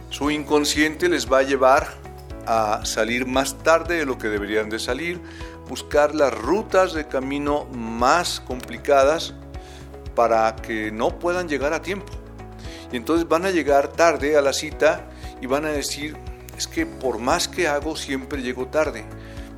su 0.08 0.30
inconsciente 0.30 1.08
les 1.08 1.30
va 1.30 1.38
a 1.38 1.42
llevar 1.42 1.88
a 2.46 2.84
salir 2.84 3.26
más 3.26 3.58
tarde 3.58 3.98
de 3.98 4.06
lo 4.06 4.18
que 4.18 4.28
deberían 4.28 4.70
de 4.70 4.78
salir, 4.78 5.20
buscar 5.68 6.14
las 6.14 6.32
rutas 6.32 6.94
de 6.94 7.06
camino 7.06 7.66
más 7.66 8.40
complicadas 8.40 9.34
para 10.14 10.56
que 10.56 10.90
no 10.90 11.18
puedan 11.18 11.48
llegar 11.48 11.72
a 11.72 11.82
tiempo. 11.82 12.12
Y 12.92 12.96
entonces 12.96 13.28
van 13.28 13.44
a 13.44 13.50
llegar 13.50 13.88
tarde 13.88 14.36
a 14.36 14.42
la 14.42 14.52
cita 14.52 15.08
y 15.40 15.46
van 15.46 15.64
a 15.64 15.70
decir, 15.70 16.16
es 16.56 16.66
que 16.66 16.86
por 16.86 17.18
más 17.18 17.46
que 17.46 17.68
hago 17.68 17.94
siempre 17.96 18.42
llego 18.42 18.66
tarde. 18.66 19.04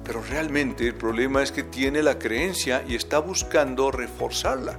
Pero 0.05 0.23
realmente 0.23 0.87
el 0.87 0.95
problema 0.95 1.43
es 1.43 1.53
que 1.53 1.63
tiene 1.63 2.03
la 2.03 2.19
creencia 2.19 2.85
y 2.87 2.95
está 2.95 3.19
buscando 3.19 3.91
reforzarla. 3.91 4.79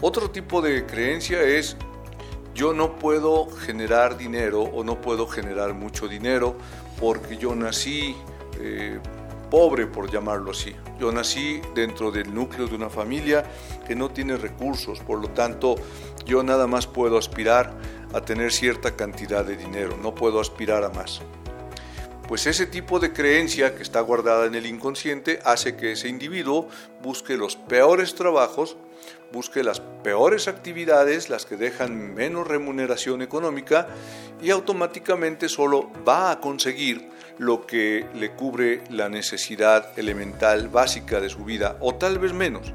Otro 0.00 0.30
tipo 0.30 0.60
de 0.60 0.84
creencia 0.84 1.42
es 1.42 1.76
yo 2.54 2.72
no 2.72 2.98
puedo 2.98 3.46
generar 3.46 4.16
dinero 4.16 4.62
o 4.62 4.84
no 4.84 5.00
puedo 5.00 5.26
generar 5.26 5.74
mucho 5.74 6.06
dinero 6.06 6.56
porque 7.00 7.36
yo 7.36 7.54
nací 7.54 8.14
eh, 8.60 9.00
pobre, 9.50 9.86
por 9.86 10.10
llamarlo 10.10 10.50
así. 10.50 10.74
Yo 10.98 11.10
nací 11.10 11.60
dentro 11.74 12.10
del 12.10 12.34
núcleo 12.34 12.66
de 12.66 12.74
una 12.74 12.90
familia 12.90 13.44
que 13.86 13.94
no 13.94 14.10
tiene 14.10 14.36
recursos, 14.36 15.00
por 15.00 15.20
lo 15.20 15.30
tanto 15.30 15.76
yo 16.26 16.42
nada 16.42 16.66
más 16.66 16.86
puedo 16.86 17.18
aspirar 17.18 17.72
a 18.12 18.20
tener 18.20 18.52
cierta 18.52 18.96
cantidad 18.96 19.44
de 19.44 19.56
dinero, 19.56 19.96
no 20.02 20.14
puedo 20.14 20.40
aspirar 20.40 20.84
a 20.84 20.90
más. 20.90 21.20
Pues 22.28 22.46
ese 22.46 22.66
tipo 22.66 22.98
de 22.98 23.12
creencia 23.12 23.74
que 23.74 23.82
está 23.82 24.00
guardada 24.00 24.46
en 24.46 24.54
el 24.54 24.66
inconsciente 24.66 25.40
hace 25.44 25.76
que 25.76 25.92
ese 25.92 26.08
individuo 26.08 26.68
busque 27.02 27.36
los 27.36 27.56
peores 27.56 28.14
trabajos 28.14 28.76
busque 29.34 29.64
las 29.64 29.80
peores 29.80 30.46
actividades, 30.46 31.28
las 31.28 31.44
que 31.44 31.56
dejan 31.56 32.14
menos 32.14 32.46
remuneración 32.46 33.20
económica 33.20 33.88
y 34.40 34.50
automáticamente 34.50 35.48
solo 35.48 35.90
va 36.06 36.30
a 36.30 36.40
conseguir 36.40 37.10
lo 37.38 37.66
que 37.66 38.06
le 38.14 38.30
cubre 38.30 38.82
la 38.90 39.08
necesidad 39.08 39.98
elemental 39.98 40.68
básica 40.68 41.20
de 41.20 41.28
su 41.28 41.44
vida 41.44 41.76
o 41.80 41.96
tal 41.96 42.20
vez 42.20 42.32
menos. 42.32 42.72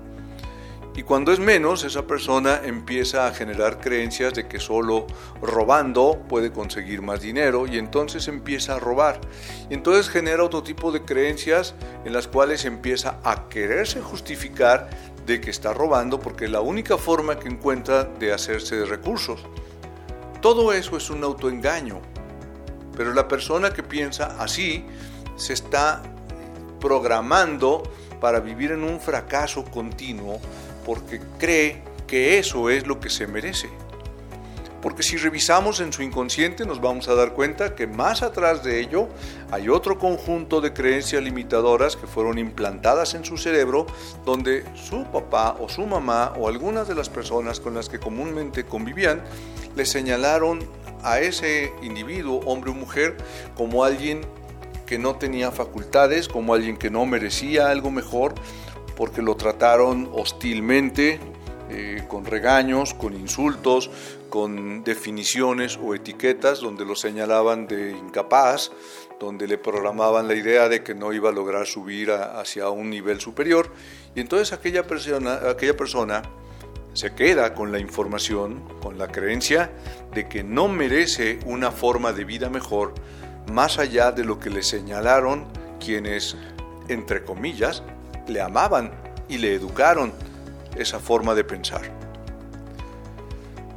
Y 0.99 1.03
cuando 1.03 1.31
es 1.31 1.39
menos, 1.39 1.85
esa 1.85 2.05
persona 2.05 2.59
empieza 2.61 3.25
a 3.25 3.31
generar 3.31 3.79
creencias 3.79 4.33
de 4.33 4.49
que 4.49 4.59
solo 4.59 5.07
robando 5.41 6.25
puede 6.27 6.51
conseguir 6.51 7.01
más 7.01 7.21
dinero 7.21 7.67
y 7.67 7.77
entonces 7.77 8.27
empieza 8.27 8.75
a 8.75 8.79
robar. 8.79 9.21
Y 9.69 9.75
entonces 9.75 10.09
genera 10.09 10.43
otro 10.43 10.61
tipo 10.61 10.91
de 10.91 11.05
creencias 11.05 11.73
en 12.03 12.11
las 12.11 12.27
cuales 12.27 12.65
empieza 12.65 13.17
a 13.23 13.47
quererse 13.47 14.01
justificar 14.01 14.89
de 15.25 15.39
que 15.39 15.51
está 15.51 15.73
robando 15.73 16.19
porque 16.19 16.43
es 16.43 16.51
la 16.51 16.59
única 16.59 16.97
forma 16.97 17.39
que 17.39 17.47
encuentra 17.47 18.03
de 18.03 18.33
hacerse 18.33 18.75
de 18.75 18.85
recursos. 18.85 19.45
Todo 20.41 20.73
eso 20.73 20.97
es 20.97 21.09
un 21.09 21.23
autoengaño, 21.23 22.01
pero 22.97 23.13
la 23.13 23.25
persona 23.29 23.71
que 23.71 23.83
piensa 23.83 24.35
así 24.37 24.83
se 25.37 25.53
está 25.53 26.03
programando 26.81 27.83
para 28.19 28.41
vivir 28.41 28.71
en 28.71 28.83
un 28.83 28.99
fracaso 28.99 29.63
continuo 29.63 30.41
porque 30.85 31.21
cree 31.37 31.81
que 32.07 32.39
eso 32.39 32.69
es 32.69 32.87
lo 32.87 32.99
que 32.99 33.09
se 33.09 33.27
merece. 33.27 33.69
Porque 34.81 35.03
si 35.03 35.17
revisamos 35.17 35.81
en 35.81 35.91
su 35.91 36.03
inconsciente 36.03 36.65
nos 36.65 36.79
vamos 36.79 37.09
a 37.09 37.15
dar 37.15 37.33
cuenta 37.33 37.75
que 37.75 37.85
más 37.85 38.21
atrás 38.21 38.63
de 38.63 38.79
ello 38.79 39.09
hay 39.51 39.67
otro 39.67 39.99
conjunto 39.99 40.61
de 40.61 40.71
creencias 40.71 41.21
limitadoras 41.21 41.97
que 41.97 42.07
fueron 42.07 42.37
implantadas 42.37 43.13
en 43.13 43.25
su 43.25 43.37
cerebro 43.37 43.87
donde 44.25 44.63
su 44.75 45.03
papá 45.05 45.57
o 45.59 45.67
su 45.67 45.85
mamá 45.85 46.33
o 46.37 46.47
algunas 46.47 46.87
de 46.87 46.95
las 46.95 47.09
personas 47.09 47.59
con 47.59 47.73
las 47.73 47.89
que 47.89 47.99
comúnmente 47.99 48.65
convivían 48.65 49.21
le 49.75 49.85
señalaron 49.85 50.59
a 51.03 51.19
ese 51.19 51.73
individuo, 51.81 52.39
hombre 52.45 52.71
o 52.71 52.73
mujer, 52.73 53.17
como 53.55 53.83
alguien 53.83 54.21
que 54.85 54.97
no 54.97 55.15
tenía 55.15 55.51
facultades, 55.51 56.27
como 56.27 56.53
alguien 56.53 56.75
que 56.75 56.89
no 56.89 57.05
merecía 57.05 57.69
algo 57.69 57.91
mejor, 57.91 58.33
porque 58.99 59.21
lo 59.21 59.35
trataron 59.35 60.09
hostilmente, 60.11 61.21
eh, 61.69 62.03
con 62.09 62.25
regaños, 62.25 62.93
con 62.93 63.13
insultos, 63.13 63.89
con 64.29 64.83
definiciones 64.83 65.79
o 65.81 65.95
etiquetas 65.95 66.59
donde 66.59 66.83
lo 66.83 66.97
señalaban 66.97 67.65
de 67.65 67.91
incapaz, 67.91 68.71
donde 69.17 69.47
le 69.47 69.57
programaban 69.57 70.27
la 70.27 70.35
idea 70.35 70.67
de 70.67 70.83
que 70.83 70.95
no 70.95 71.13
iba 71.13 71.29
a 71.29 71.31
lograr 71.31 71.65
subir 71.65 72.11
hacia 72.11 72.69
un 72.71 72.89
nivel 72.89 73.21
superior. 73.21 73.71
Y 74.15 74.19
entonces 74.19 74.51
aquella 74.51 74.85
persona, 74.85 75.49
aquella 75.49 75.77
persona 75.77 76.21
se 76.91 77.15
queda 77.15 77.53
con 77.53 77.71
la 77.71 77.79
información, 77.79 78.61
con 78.81 78.97
la 78.97 79.07
creencia 79.07 79.71
de 80.13 80.27
que 80.27 80.43
no 80.43 80.67
merece 80.67 81.39
una 81.45 81.71
forma 81.71 82.11
de 82.11 82.25
vida 82.25 82.49
mejor 82.49 82.95
más 83.49 83.79
allá 83.79 84.11
de 84.11 84.25
lo 84.25 84.39
que 84.39 84.49
le 84.49 84.61
señalaron 84.61 85.45
quienes, 85.79 86.35
entre 86.89 87.23
comillas, 87.23 87.81
le 88.29 88.41
amaban 88.41 88.91
y 89.27 89.37
le 89.37 89.53
educaron 89.53 90.13
esa 90.75 90.99
forma 90.99 91.35
de 91.35 91.43
pensar. 91.43 91.81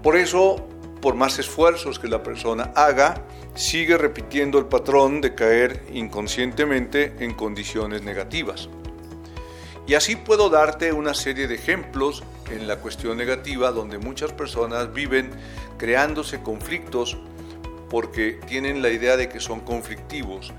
Por 0.03 0.17
eso, 0.17 0.57
por 1.01 1.15
más 1.15 1.39
esfuerzos 1.39 1.99
que 1.99 2.09
la 2.09 2.23
persona 2.23 2.73
haga, 2.75 3.23
sigue 3.55 3.99
repitiendo 3.99 4.59
el 4.59 4.67
patrón 4.67 5.21
de 5.21 5.35
caer 5.35 5.85
inconscientemente 5.93 7.15
en 7.21 7.35
condiciones 7.35 8.03
negativas. 8.03 8.69
Y 9.87 9.95
así 9.95 10.17
puedo 10.17 10.49
darte 10.49 10.93
una 10.93 11.13
serie 11.13 11.49
de 11.49 11.57
ejemplos 11.57 12.23
en 12.51 12.69
la 12.69 12.77
cuestión 12.77 13.17
negativa 13.17 13.73
donde 13.73 13.99
muchas 13.99 14.33
personas 14.33 14.93
viven 14.93 15.31
creándose 15.77 16.41
conflictos 16.41 17.19
porque 17.91 18.39
tienen 18.47 18.81
la 18.81 18.91
idea 18.91 19.17
de 19.17 19.29
que 19.29 19.41
son 19.41 19.61
conflictivos 19.61 20.53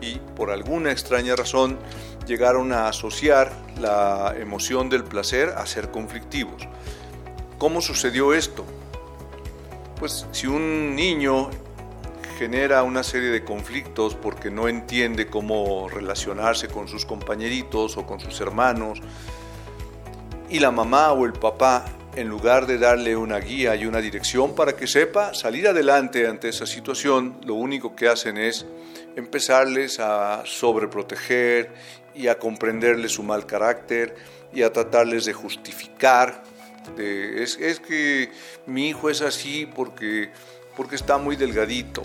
y 0.00 0.16
por 0.36 0.50
alguna 0.50 0.92
extraña 0.92 1.36
razón 1.36 1.78
llegaron 2.30 2.72
a 2.72 2.86
asociar 2.86 3.50
la 3.80 4.36
emoción 4.38 4.88
del 4.88 5.02
placer 5.02 5.48
a 5.56 5.66
ser 5.66 5.90
conflictivos. 5.90 6.68
¿Cómo 7.58 7.80
sucedió 7.80 8.32
esto? 8.34 8.64
Pues 9.98 10.28
si 10.30 10.46
un 10.46 10.94
niño 10.94 11.50
genera 12.38 12.84
una 12.84 13.02
serie 13.02 13.30
de 13.30 13.42
conflictos 13.42 14.14
porque 14.14 14.48
no 14.48 14.68
entiende 14.68 15.26
cómo 15.26 15.88
relacionarse 15.88 16.68
con 16.68 16.86
sus 16.86 17.04
compañeritos 17.04 17.96
o 17.96 18.06
con 18.06 18.20
sus 18.20 18.40
hermanos. 18.40 19.00
Y 20.48 20.60
la 20.60 20.70
mamá 20.70 21.10
o 21.10 21.26
el 21.26 21.32
papá, 21.32 21.84
en 22.14 22.28
lugar 22.28 22.68
de 22.68 22.78
darle 22.78 23.16
una 23.16 23.40
guía 23.40 23.74
y 23.74 23.86
una 23.86 24.00
dirección 24.00 24.54
para 24.54 24.76
que 24.76 24.86
sepa 24.86 25.34
salir 25.34 25.66
adelante 25.66 26.28
ante 26.28 26.48
esa 26.48 26.64
situación, 26.64 27.40
lo 27.44 27.54
único 27.54 27.96
que 27.96 28.06
hacen 28.08 28.38
es 28.38 28.64
empezarles 29.16 29.98
a 30.00 30.42
sobreproteger 30.46 31.74
y 32.14 32.28
a 32.28 32.38
comprenderles 32.38 33.12
su 33.12 33.22
mal 33.22 33.46
carácter 33.46 34.16
y 34.52 34.62
a 34.62 34.72
tratarles 34.72 35.24
de 35.24 35.32
justificar. 35.32 36.42
Es, 36.98 37.56
es 37.58 37.80
que 37.80 38.30
mi 38.66 38.88
hijo 38.88 39.10
es 39.10 39.22
así 39.22 39.66
porque, 39.66 40.30
porque 40.76 40.96
está 40.96 41.18
muy 41.18 41.36
delgadito 41.36 42.02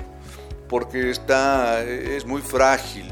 porque 0.67 1.09
está, 1.09 1.83
es 1.83 2.25
muy 2.25 2.41
frágil. 2.41 3.11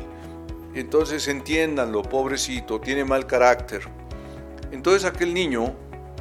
Entonces 0.73 1.27
entiéndanlo, 1.27 2.01
pobrecito, 2.01 2.79
tiene 2.79 3.05
mal 3.05 3.27
carácter. 3.27 3.81
Entonces 4.71 5.05
aquel 5.05 5.33
niño 5.33 5.75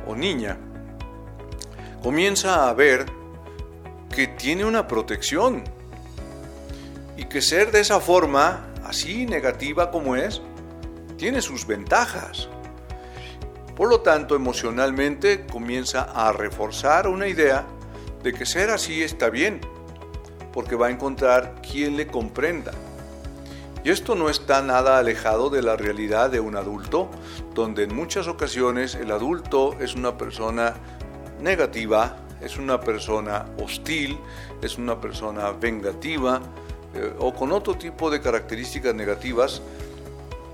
o 0.06 0.14
niña 0.14 0.58
comienza 2.02 2.68
a 2.68 2.74
ver 2.74 3.06
que 4.14 4.26
tiene 4.26 4.64
una 4.64 4.86
protección 4.86 5.64
y 7.16 7.24
que 7.24 7.40
ser 7.40 7.72
de 7.72 7.80
esa 7.80 8.00
forma, 8.00 8.68
así 8.84 9.24
negativa 9.24 9.90
como 9.90 10.16
es, 10.16 10.42
tiene 11.22 11.40
sus 11.40 11.68
ventajas. 11.68 12.48
Por 13.76 13.88
lo 13.88 14.00
tanto, 14.00 14.34
emocionalmente 14.34 15.46
comienza 15.46 16.02
a 16.02 16.32
reforzar 16.32 17.06
una 17.06 17.28
idea 17.28 17.64
de 18.24 18.32
que 18.32 18.44
ser 18.44 18.70
así 18.70 19.04
está 19.04 19.30
bien 19.30 19.60
porque 20.52 20.74
va 20.74 20.88
a 20.88 20.90
encontrar 20.90 21.62
quien 21.62 21.96
le 21.96 22.08
comprenda. 22.08 22.72
Y 23.84 23.90
esto 23.90 24.16
no 24.16 24.30
está 24.30 24.62
nada 24.62 24.98
alejado 24.98 25.48
de 25.48 25.62
la 25.62 25.76
realidad 25.76 26.28
de 26.28 26.40
un 26.40 26.56
adulto, 26.56 27.08
donde 27.54 27.84
en 27.84 27.94
muchas 27.94 28.26
ocasiones 28.26 28.96
el 28.96 29.12
adulto 29.12 29.76
es 29.78 29.94
una 29.94 30.18
persona 30.18 30.74
negativa, 31.40 32.16
es 32.40 32.56
una 32.56 32.80
persona 32.80 33.46
hostil, 33.62 34.18
es 34.60 34.76
una 34.76 35.00
persona 35.00 35.52
vengativa 35.52 36.42
eh, 36.94 37.14
o 37.20 37.32
con 37.32 37.52
otro 37.52 37.76
tipo 37.76 38.10
de 38.10 38.20
características 38.20 38.92
negativas 38.92 39.62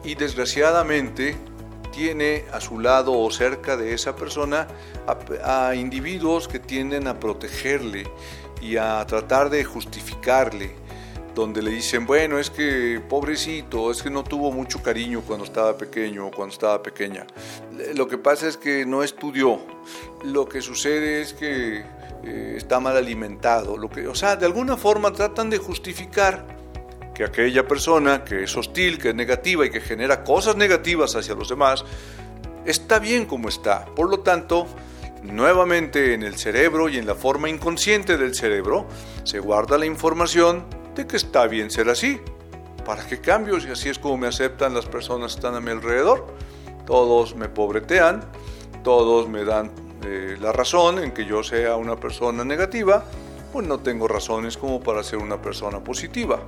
y 0.05 0.15
desgraciadamente 0.15 1.37
tiene 1.93 2.45
a 2.53 2.61
su 2.61 2.79
lado 2.79 3.19
o 3.19 3.31
cerca 3.31 3.77
de 3.77 3.93
esa 3.93 4.15
persona 4.15 4.69
a 5.45 5.75
individuos 5.75 6.47
que 6.47 6.59
tienden 6.59 7.09
a 7.09 7.19
protegerle 7.19 8.07
y 8.61 8.77
a 8.77 9.05
tratar 9.07 9.51
de 9.51 9.65
justificarle, 9.65 10.73
donde 11.35 11.63
le 11.63 11.71
dicen, 11.71 12.07
bueno, 12.07 12.39
es 12.39 12.51
que 12.51 13.01
pobrecito, 13.09 13.91
es 13.91 14.03
que 14.03 14.11
no 14.11 14.25
tuvo 14.25 14.53
mucho 14.53 14.83
cariño 14.83 15.23
cuando 15.27 15.45
estaba 15.45 15.77
pequeño 15.77 16.27
o 16.27 16.31
cuando 16.31 16.53
estaba 16.53 16.83
pequeña. 16.83 17.27
Lo 17.95 18.09
que 18.09 18.19
pasa 18.19 18.49
es 18.49 18.57
que 18.57 18.85
no 18.85 19.03
estudió. 19.03 19.61
Lo 20.25 20.49
que 20.49 20.61
sucede 20.61 21.21
es 21.21 21.33
que 21.33 21.85
eh, 22.25 22.55
está 22.57 22.81
mal 22.81 22.97
alimentado. 22.97 23.77
Lo 23.77 23.89
que, 23.89 24.07
o 24.09 24.15
sea, 24.15 24.37
de 24.37 24.47
alguna 24.47 24.77
forma 24.77 25.13
tratan 25.13 25.51
de 25.51 25.59
justificar 25.59 26.58
que 27.19 27.25
aquella 27.25 27.67
persona 27.67 28.23
que 28.23 28.45
es 28.45 28.57
hostil, 28.57 28.97
que 28.97 29.09
es 29.09 29.15
negativa 29.15 29.67
y 29.67 29.71
que 29.71 29.81
genera 29.81 30.23
cosas 30.23 30.55
negativas 30.55 31.17
hacia 31.17 31.35
los 31.35 31.49
demás, 31.49 31.85
está 32.65 33.01
bien 33.01 33.27
como 33.27 33.49
está. 33.49 33.85
Por 33.87 34.09
lo 34.09 34.21
tanto, 34.21 34.69
Nuevamente 35.23 36.15
en 36.15 36.23
el 36.23 36.37
cerebro 36.37 36.89
y 36.89 36.97
en 36.97 37.05
la 37.05 37.17
forma 37.17 37.49
inconsciente 37.49 38.17
del 38.17 38.37
cerebro 38.37 38.87
se 39.25 39.41
guarda 39.41 39.77
la 39.77 39.85
información 39.85 40.65
de 40.95 41.09
que 41.09 41.17
está 41.17 41.49
bien 41.49 41.71
ser 41.73 41.89
así. 41.89 42.21
¿Para 42.87 43.05
qué 43.05 43.21
cambios? 43.21 43.67
Y 43.67 43.71
así 43.71 43.89
es 43.89 43.99
como 43.99 44.17
me 44.17 44.29
aceptan 44.29 44.75
las 44.75 44.87
personas 44.87 45.33
que 45.33 45.41
están 45.41 45.57
a 45.57 45.61
mi 45.61 45.73
alrededor. 45.73 46.25
Todos 46.87 47.35
me 47.35 47.49
pobretean, 47.49 48.25
todos 48.85 49.29
me 49.29 49.45
dan 49.45 49.73
eh, 50.05 50.37
la 50.41 50.53
razón 50.53 51.03
en 51.03 51.11
que 51.11 51.27
yo 51.27 51.43
sea 51.43 51.75
una 51.77 51.97
persona 51.97 52.45
negativa, 52.45 53.05
pues 53.53 53.67
no 53.67 53.81
tengo 53.81 54.07
razones 54.07 54.57
como 54.57 54.81
para 54.81 55.03
ser 55.03 55.19
una 55.19 55.43
persona 55.43 55.83
positiva. 55.83 56.41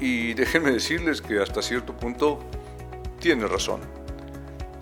Y 0.00 0.34
déjenme 0.34 0.72
decirles 0.72 1.22
que 1.22 1.40
hasta 1.40 1.62
cierto 1.62 1.96
punto 1.96 2.40
tiene 3.20 3.46
razón. 3.46 3.80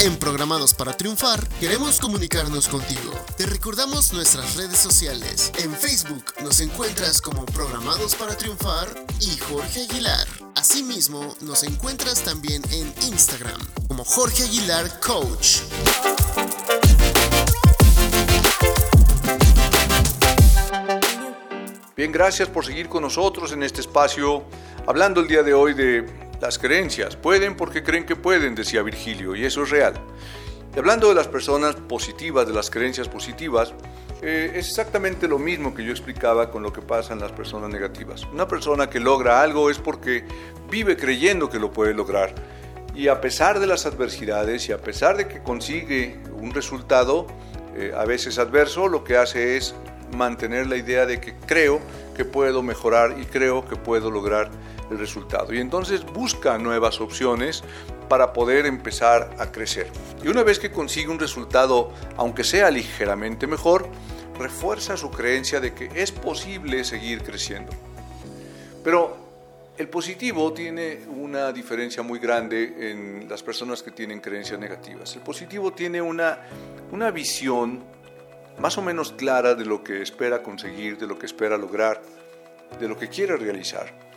En 0.00 0.16
Programados 0.16 0.72
para 0.72 0.96
Triunfar 0.96 1.46
queremos 1.60 2.00
comunicarnos 2.00 2.68
contigo. 2.68 3.12
Te 3.36 3.44
recordamos 3.44 4.14
nuestras 4.14 4.56
redes 4.56 4.78
sociales. 4.78 5.52
En 5.62 5.72
Facebook 5.74 6.24
nos 6.42 6.60
encuentras 6.60 7.20
como 7.20 7.44
Programados 7.44 8.14
para 8.14 8.34
Triunfar 8.34 8.88
y 9.20 9.36
Jorge 9.36 9.82
Aguilar. 9.82 10.26
Asimismo, 10.56 11.36
nos 11.42 11.62
encuentras 11.64 12.22
también 12.24 12.62
en 12.72 12.92
Instagram 13.06 13.60
como 13.88 14.04
Jorge 14.04 14.44
Aguilar 14.44 14.98
Coach. 15.00 15.58
Bien, 21.94 22.10
gracias 22.10 22.48
por 22.48 22.64
seguir 22.64 22.88
con 22.88 23.02
nosotros 23.02 23.52
en 23.52 23.62
este 23.62 23.82
espacio, 23.82 24.44
hablando 24.86 25.20
el 25.20 25.28
día 25.28 25.42
de 25.42 25.52
hoy 25.52 25.74
de 25.74 26.31
las 26.42 26.58
creencias. 26.58 27.14
Pueden 27.14 27.56
porque 27.56 27.84
creen 27.84 28.04
que 28.04 28.16
pueden, 28.16 28.56
decía 28.56 28.82
Virgilio, 28.82 29.36
y 29.36 29.44
eso 29.44 29.62
es 29.62 29.70
real. 29.70 29.94
Y 30.74 30.78
hablando 30.78 31.08
de 31.08 31.14
las 31.14 31.28
personas 31.28 31.76
positivas, 31.76 32.48
de 32.48 32.52
las 32.52 32.68
creencias 32.68 33.08
positivas, 33.08 33.72
eh, 34.20 34.50
es 34.56 34.68
exactamente 34.68 35.28
lo 35.28 35.38
mismo 35.38 35.72
que 35.72 35.84
yo 35.84 35.92
explicaba 35.92 36.50
con 36.50 36.64
lo 36.64 36.72
que 36.72 36.82
pasa 36.82 37.12
en 37.12 37.20
las 37.20 37.30
personas 37.30 37.70
negativas. 37.70 38.24
Una 38.24 38.48
persona 38.48 38.90
que 38.90 38.98
logra 38.98 39.40
algo 39.40 39.70
es 39.70 39.78
porque 39.78 40.24
vive 40.68 40.96
creyendo 40.96 41.48
que 41.48 41.60
lo 41.60 41.70
puede 41.70 41.94
lograr. 41.94 42.34
Y 42.92 43.06
a 43.06 43.20
pesar 43.20 43.60
de 43.60 43.68
las 43.68 43.86
adversidades 43.86 44.68
y 44.68 44.72
a 44.72 44.78
pesar 44.78 45.16
de 45.16 45.28
que 45.28 45.44
consigue 45.44 46.18
un 46.32 46.52
resultado 46.52 47.28
eh, 47.76 47.92
a 47.96 48.04
veces 48.04 48.38
adverso, 48.38 48.88
lo 48.88 49.04
que 49.04 49.16
hace 49.16 49.56
es 49.56 49.76
mantener 50.16 50.66
la 50.66 50.76
idea 50.76 51.06
de 51.06 51.20
que 51.20 51.34
creo 51.46 51.80
que 52.16 52.24
puedo 52.24 52.64
mejorar 52.64 53.16
y 53.20 53.26
creo 53.26 53.64
que 53.64 53.76
puedo 53.76 54.10
lograr 54.10 54.50
resultado. 54.98 55.52
Y 55.52 55.58
entonces 55.58 56.04
busca 56.04 56.58
nuevas 56.58 57.00
opciones 57.00 57.62
para 58.08 58.32
poder 58.32 58.66
empezar 58.66 59.34
a 59.38 59.50
crecer. 59.50 59.90
Y 60.22 60.28
una 60.28 60.42
vez 60.42 60.58
que 60.58 60.70
consigue 60.70 61.08
un 61.08 61.18
resultado, 61.18 61.92
aunque 62.16 62.44
sea 62.44 62.70
ligeramente 62.70 63.46
mejor, 63.46 63.88
refuerza 64.38 64.96
su 64.96 65.10
creencia 65.10 65.60
de 65.60 65.74
que 65.74 65.90
es 65.94 66.12
posible 66.12 66.84
seguir 66.84 67.22
creciendo. 67.22 67.72
Pero 68.84 69.16
el 69.78 69.88
positivo 69.88 70.52
tiene 70.52 71.00
una 71.08 71.52
diferencia 71.52 72.02
muy 72.02 72.18
grande 72.18 72.90
en 72.90 73.26
las 73.28 73.42
personas 73.42 73.82
que 73.82 73.90
tienen 73.90 74.20
creencias 74.20 74.58
negativas. 74.60 75.14
El 75.16 75.22
positivo 75.22 75.72
tiene 75.72 76.02
una, 76.02 76.38
una 76.90 77.10
visión 77.10 77.82
más 78.58 78.76
o 78.76 78.82
menos 78.82 79.12
clara 79.12 79.54
de 79.54 79.64
lo 79.64 79.82
que 79.82 80.02
espera 80.02 80.42
conseguir, 80.42 80.98
de 80.98 81.06
lo 81.06 81.18
que 81.18 81.26
espera 81.26 81.56
lograr, 81.56 82.02
de 82.78 82.88
lo 82.88 82.98
que 82.98 83.08
quiere 83.08 83.36
realizar. 83.36 84.11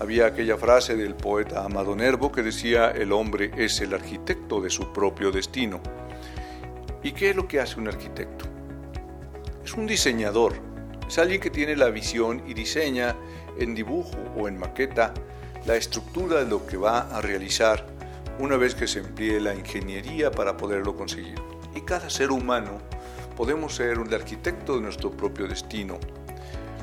Había 0.00 0.26
aquella 0.26 0.56
frase 0.56 0.94
del 0.94 1.16
poeta 1.16 1.64
Amado 1.64 1.96
Nervo 1.96 2.30
que 2.30 2.44
decía, 2.44 2.92
el 2.92 3.10
hombre 3.10 3.50
es 3.56 3.80
el 3.80 3.92
arquitecto 3.94 4.60
de 4.60 4.70
su 4.70 4.92
propio 4.92 5.32
destino. 5.32 5.80
¿Y 7.02 7.10
qué 7.12 7.30
es 7.30 7.36
lo 7.36 7.48
que 7.48 7.58
hace 7.58 7.80
un 7.80 7.88
arquitecto? 7.88 8.44
Es 9.64 9.74
un 9.74 9.88
diseñador, 9.88 10.54
es 11.08 11.18
alguien 11.18 11.40
que 11.40 11.50
tiene 11.50 11.74
la 11.74 11.90
visión 11.90 12.44
y 12.46 12.54
diseña 12.54 13.16
en 13.58 13.74
dibujo 13.74 14.16
o 14.36 14.46
en 14.46 14.56
maqueta 14.56 15.12
la 15.66 15.74
estructura 15.74 16.44
de 16.44 16.48
lo 16.48 16.64
que 16.64 16.76
va 16.76 17.00
a 17.00 17.20
realizar 17.20 17.84
una 18.38 18.56
vez 18.56 18.76
que 18.76 18.86
se 18.86 19.00
emplee 19.00 19.40
la 19.40 19.52
ingeniería 19.52 20.30
para 20.30 20.56
poderlo 20.56 20.96
conseguir. 20.96 21.40
Y 21.74 21.80
cada 21.80 22.08
ser 22.08 22.30
humano 22.30 22.78
podemos 23.36 23.74
ser 23.74 23.98
un 23.98 24.14
arquitecto 24.14 24.76
de 24.76 24.82
nuestro 24.82 25.10
propio 25.10 25.48
destino 25.48 25.98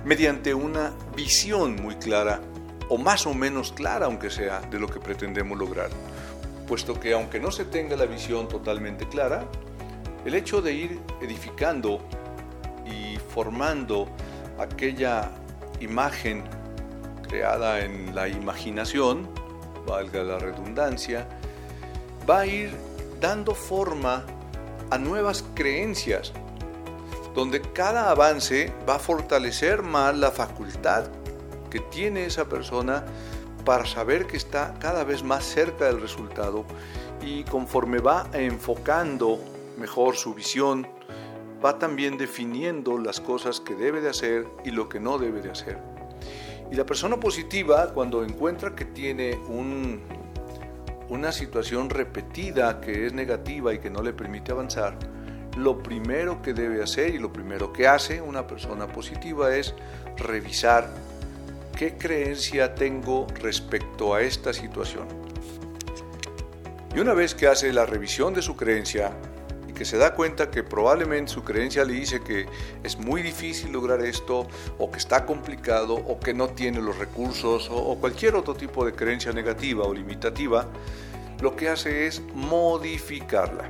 mediante 0.03 0.53
una 0.53 0.91
visión 1.15 1.77
muy 1.77 1.95
clara 1.95 2.41
o 2.89 2.97
más 2.97 3.25
o 3.25 3.33
menos 3.33 3.71
clara, 3.71 4.05
aunque 4.05 4.29
sea, 4.29 4.61
de 4.61 4.79
lo 4.79 4.87
que 4.87 4.99
pretendemos 4.99 5.57
lograr. 5.57 5.89
Puesto 6.67 6.99
que 6.99 7.13
aunque 7.13 7.39
no 7.39 7.51
se 7.51 7.65
tenga 7.65 7.95
la 7.95 8.05
visión 8.05 8.47
totalmente 8.47 9.07
clara, 9.07 9.45
el 10.25 10.33
hecho 10.33 10.61
de 10.61 10.73
ir 10.73 10.99
edificando 11.21 11.99
y 12.85 13.17
formando 13.17 14.07
aquella 14.59 15.31
imagen 15.79 16.43
creada 17.27 17.81
en 17.81 18.15
la 18.15 18.27
imaginación, 18.27 19.29
valga 19.85 20.23
la 20.23 20.39
redundancia, 20.39 21.27
va 22.27 22.39
a 22.39 22.45
ir 22.45 22.71
dando 23.19 23.53
forma 23.53 24.23
a 24.89 24.97
nuevas 24.97 25.43
creencias, 25.53 26.33
donde 27.33 27.61
cada 27.61 28.09
avance 28.09 28.73
va 28.87 28.95
a 28.95 28.99
fortalecer 28.99 29.83
más 29.83 30.15
la 30.15 30.31
facultad 30.31 31.07
que 31.75 31.81
tiene 31.81 32.25
esa 32.25 32.47
persona 32.47 33.03
para 33.65 33.85
saber 33.85 34.27
que 34.27 34.37
está 34.37 34.75
cada 34.79 35.03
vez 35.03 35.23
más 35.23 35.43
cerca 35.43 35.87
del 35.87 35.99
resultado 35.99 36.63
y 37.21 37.43
conforme 37.43 37.99
va 37.99 38.29
enfocando 38.31 39.41
mejor 39.77 40.15
su 40.15 40.33
visión, 40.33 40.87
va 41.63 41.77
también 41.77 42.17
definiendo 42.17 42.97
las 42.97 43.19
cosas 43.19 43.59
que 43.59 43.75
debe 43.75 43.99
de 43.99 44.07
hacer 44.07 44.47
y 44.63 44.71
lo 44.71 44.87
que 44.87 45.01
no 45.01 45.17
debe 45.17 45.41
de 45.41 45.51
hacer. 45.51 45.77
Y 46.71 46.75
la 46.75 46.85
persona 46.85 47.19
positiva, 47.19 47.93
cuando 47.93 48.23
encuentra 48.23 48.73
que 48.73 48.85
tiene 48.85 49.35
un, 49.49 49.99
una 51.09 51.33
situación 51.33 51.89
repetida 51.89 52.79
que 52.79 53.05
es 53.05 53.11
negativa 53.11 53.73
y 53.73 53.79
que 53.79 53.89
no 53.89 54.01
le 54.01 54.13
permite 54.13 54.53
avanzar, 54.53 54.97
lo 55.57 55.83
primero 55.83 56.41
que 56.41 56.53
debe 56.53 56.81
hacer 56.81 57.13
y 57.13 57.19
lo 57.19 57.33
primero 57.33 57.73
que 57.73 57.85
hace 57.85 58.21
una 58.21 58.47
persona 58.47 58.87
positiva 58.87 59.53
es 59.53 59.73
revisar 60.15 60.89
¿Qué 61.75 61.97
creencia 61.97 62.73
tengo 62.73 63.27
respecto 63.41 64.13
a 64.13 64.21
esta 64.21 64.53
situación? 64.53 65.09
Y 66.95 66.99
una 66.99 67.13
vez 67.13 67.35
que 67.35 67.47
hace 67.47 67.73
la 67.73 67.85
revisión 67.85 68.33
de 68.33 68.41
su 68.41 68.55
creencia 68.55 69.11
y 69.67 69.73
que 69.73 69.83
se 69.83 69.97
da 69.97 70.15
cuenta 70.15 70.49
que 70.49 70.63
probablemente 70.63 71.33
su 71.33 71.43
creencia 71.43 71.83
le 71.83 71.91
dice 71.91 72.21
que 72.21 72.45
es 72.81 72.97
muy 72.97 73.21
difícil 73.21 73.73
lograr 73.73 73.99
esto 74.05 74.47
o 74.77 74.89
que 74.89 74.97
está 74.97 75.25
complicado 75.25 75.95
o 75.95 76.17
que 76.17 76.33
no 76.33 76.47
tiene 76.47 76.79
los 76.79 76.97
recursos 76.97 77.67
o, 77.69 77.97
cualquier 77.99 78.35
otro 78.35 78.53
tipo 78.53 78.85
de 78.85 78.93
creencia 78.93 79.33
negativa 79.33 79.83
o 79.83 79.93
limitativa, 79.93 80.67
lo 81.41 81.57
que 81.57 81.67
hace 81.67 82.07
es 82.07 82.21
modificarla. 82.33 83.69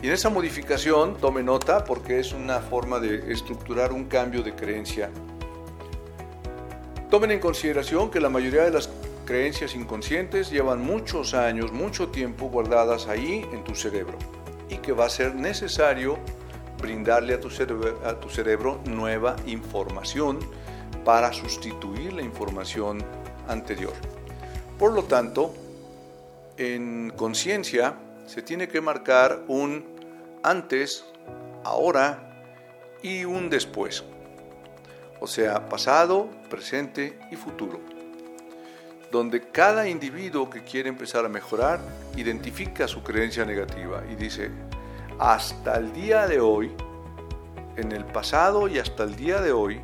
Y 0.00 0.06
en 0.06 0.12
esa 0.12 0.30
modificación 0.30 1.16
tome 1.16 1.42
nota 1.42 1.82
porque 1.82 2.20
es 2.20 2.32
una 2.32 2.60
forma 2.60 3.00
de 3.00 3.32
estructurar 3.32 3.92
un 3.92 4.04
cambio 4.04 4.44
de 4.44 4.54
creencia 4.54 5.10
Tomen 7.10 7.30
en 7.30 7.38
consideración 7.38 8.10
que 8.10 8.20
la 8.20 8.28
mayoría 8.28 8.64
de 8.64 8.72
las 8.72 8.90
creencias 9.26 9.76
inconscientes 9.76 10.50
llevan 10.50 10.80
muchos 10.80 11.34
años, 11.34 11.72
mucho 11.72 12.08
tiempo 12.08 12.48
guardadas 12.48 13.06
ahí 13.06 13.46
en 13.52 13.62
tu 13.62 13.76
cerebro 13.76 14.18
y 14.68 14.78
que 14.78 14.90
va 14.90 15.06
a 15.06 15.08
ser 15.08 15.36
necesario 15.36 16.18
brindarle 16.80 17.34
a 17.34 17.40
tu 17.40 18.28
cerebro, 18.28 18.80
nueva 18.86 19.36
información 19.46 20.40
para 21.04 21.32
sustituir 21.32 22.12
la 22.12 22.22
información 22.22 23.04
anterior. 23.46 23.92
Por 24.76 24.92
lo 24.92 25.04
tanto, 25.04 25.54
en 26.56 27.12
conciencia 27.16 27.94
se 28.26 28.42
tiene 28.42 28.66
que 28.66 28.80
marcar 28.80 29.44
un 29.46 29.84
antes, 30.42 31.04
ahora 31.62 32.42
y 33.00 33.24
un 33.24 33.48
después 33.48 34.02
o 35.20 35.26
sea, 35.26 35.68
pasado, 35.68 36.28
presente 36.50 37.18
y 37.30 37.36
futuro, 37.36 37.80
donde 39.10 39.40
cada 39.50 39.88
individuo 39.88 40.50
que 40.50 40.62
quiere 40.62 40.88
empezar 40.88 41.24
a 41.24 41.28
mejorar 41.28 41.80
identifica 42.16 42.86
su 42.86 43.02
creencia 43.02 43.44
negativa 43.44 44.02
y 44.10 44.14
dice, 44.14 44.50
hasta 45.18 45.76
el 45.76 45.92
día 45.92 46.26
de 46.26 46.40
hoy, 46.40 46.72
en 47.76 47.92
el 47.92 48.04
pasado 48.04 48.68
y 48.68 48.78
hasta 48.78 49.04
el 49.04 49.16
día 49.16 49.40
de 49.40 49.52
hoy, 49.52 49.80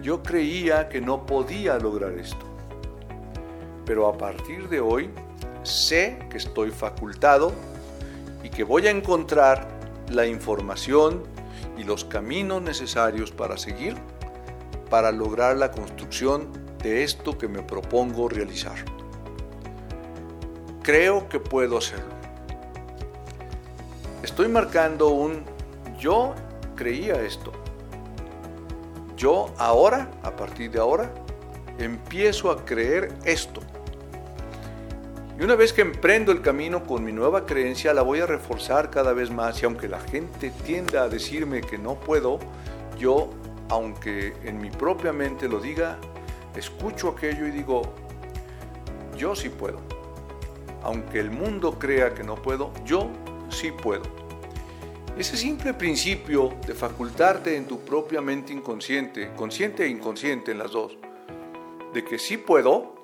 yo 0.00 0.22
creía 0.22 0.88
que 0.88 1.00
no 1.00 1.26
podía 1.26 1.78
lograr 1.78 2.12
esto. 2.12 2.46
Pero 3.84 4.06
a 4.06 4.16
partir 4.16 4.68
de 4.68 4.80
hoy 4.80 5.10
sé 5.62 6.18
que 6.30 6.38
estoy 6.38 6.70
facultado 6.70 7.52
y 8.42 8.50
que 8.50 8.64
voy 8.64 8.86
a 8.86 8.90
encontrar 8.90 9.66
la 10.10 10.26
información 10.26 11.24
y 11.76 11.84
los 11.84 12.04
caminos 12.04 12.62
necesarios 12.62 13.30
para 13.30 13.56
seguir 13.56 13.96
para 14.88 15.12
lograr 15.12 15.56
la 15.56 15.70
construcción 15.70 16.48
de 16.82 17.02
esto 17.04 17.36
que 17.36 17.48
me 17.48 17.62
propongo 17.62 18.28
realizar. 18.28 18.76
Creo 20.82 21.28
que 21.28 21.40
puedo 21.40 21.78
hacerlo. 21.78 22.14
Estoy 24.22 24.48
marcando 24.48 25.08
un 25.08 25.44
yo 25.98 26.34
creía 26.76 27.20
esto. 27.22 27.52
Yo 29.16 29.52
ahora, 29.58 30.10
a 30.22 30.36
partir 30.36 30.70
de 30.70 30.78
ahora, 30.78 31.10
empiezo 31.78 32.50
a 32.50 32.64
creer 32.64 33.12
esto. 33.24 33.60
Y 35.38 35.42
una 35.42 35.54
vez 35.54 35.72
que 35.72 35.82
emprendo 35.82 36.32
el 36.32 36.40
camino 36.40 36.84
con 36.84 37.04
mi 37.04 37.12
nueva 37.12 37.46
creencia, 37.46 37.94
la 37.94 38.02
voy 38.02 38.20
a 38.20 38.26
reforzar 38.26 38.90
cada 38.90 39.12
vez 39.12 39.30
más 39.30 39.62
y 39.62 39.66
aunque 39.66 39.88
la 39.88 40.00
gente 40.00 40.50
tienda 40.64 41.04
a 41.04 41.08
decirme 41.08 41.60
que 41.60 41.78
no 41.78 41.94
puedo, 41.94 42.40
yo 42.98 43.30
aunque 43.70 44.34
en 44.44 44.60
mi 44.60 44.70
propia 44.70 45.12
mente 45.12 45.48
lo 45.48 45.60
diga, 45.60 45.98
escucho 46.56 47.10
aquello 47.10 47.46
y 47.46 47.50
digo, 47.50 47.82
yo 49.16 49.34
sí 49.34 49.48
puedo. 49.48 49.80
Aunque 50.82 51.18
el 51.18 51.30
mundo 51.30 51.78
crea 51.78 52.14
que 52.14 52.22
no 52.22 52.36
puedo, 52.36 52.72
yo 52.84 53.10
sí 53.50 53.72
puedo. 53.72 54.02
Ese 55.18 55.36
simple 55.36 55.74
principio 55.74 56.54
de 56.66 56.74
facultarte 56.74 57.56
en 57.56 57.66
tu 57.66 57.80
propia 57.80 58.20
mente 58.20 58.52
inconsciente, 58.52 59.32
consciente 59.34 59.84
e 59.84 59.88
inconsciente 59.88 60.52
en 60.52 60.58
las 60.58 60.70
dos, 60.70 60.96
de 61.92 62.04
que 62.04 62.18
sí 62.18 62.36
puedo 62.36 62.94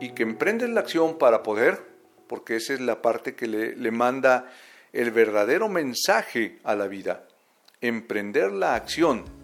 y 0.00 0.10
que 0.10 0.22
emprendes 0.22 0.70
la 0.70 0.80
acción 0.80 1.18
para 1.18 1.42
poder, 1.42 1.84
porque 2.28 2.56
esa 2.56 2.72
es 2.74 2.80
la 2.80 3.02
parte 3.02 3.34
que 3.34 3.48
le, 3.48 3.74
le 3.74 3.90
manda 3.90 4.50
el 4.92 5.10
verdadero 5.10 5.68
mensaje 5.68 6.60
a 6.62 6.76
la 6.76 6.86
vida, 6.86 7.26
emprender 7.80 8.52
la 8.52 8.76
acción 8.76 9.41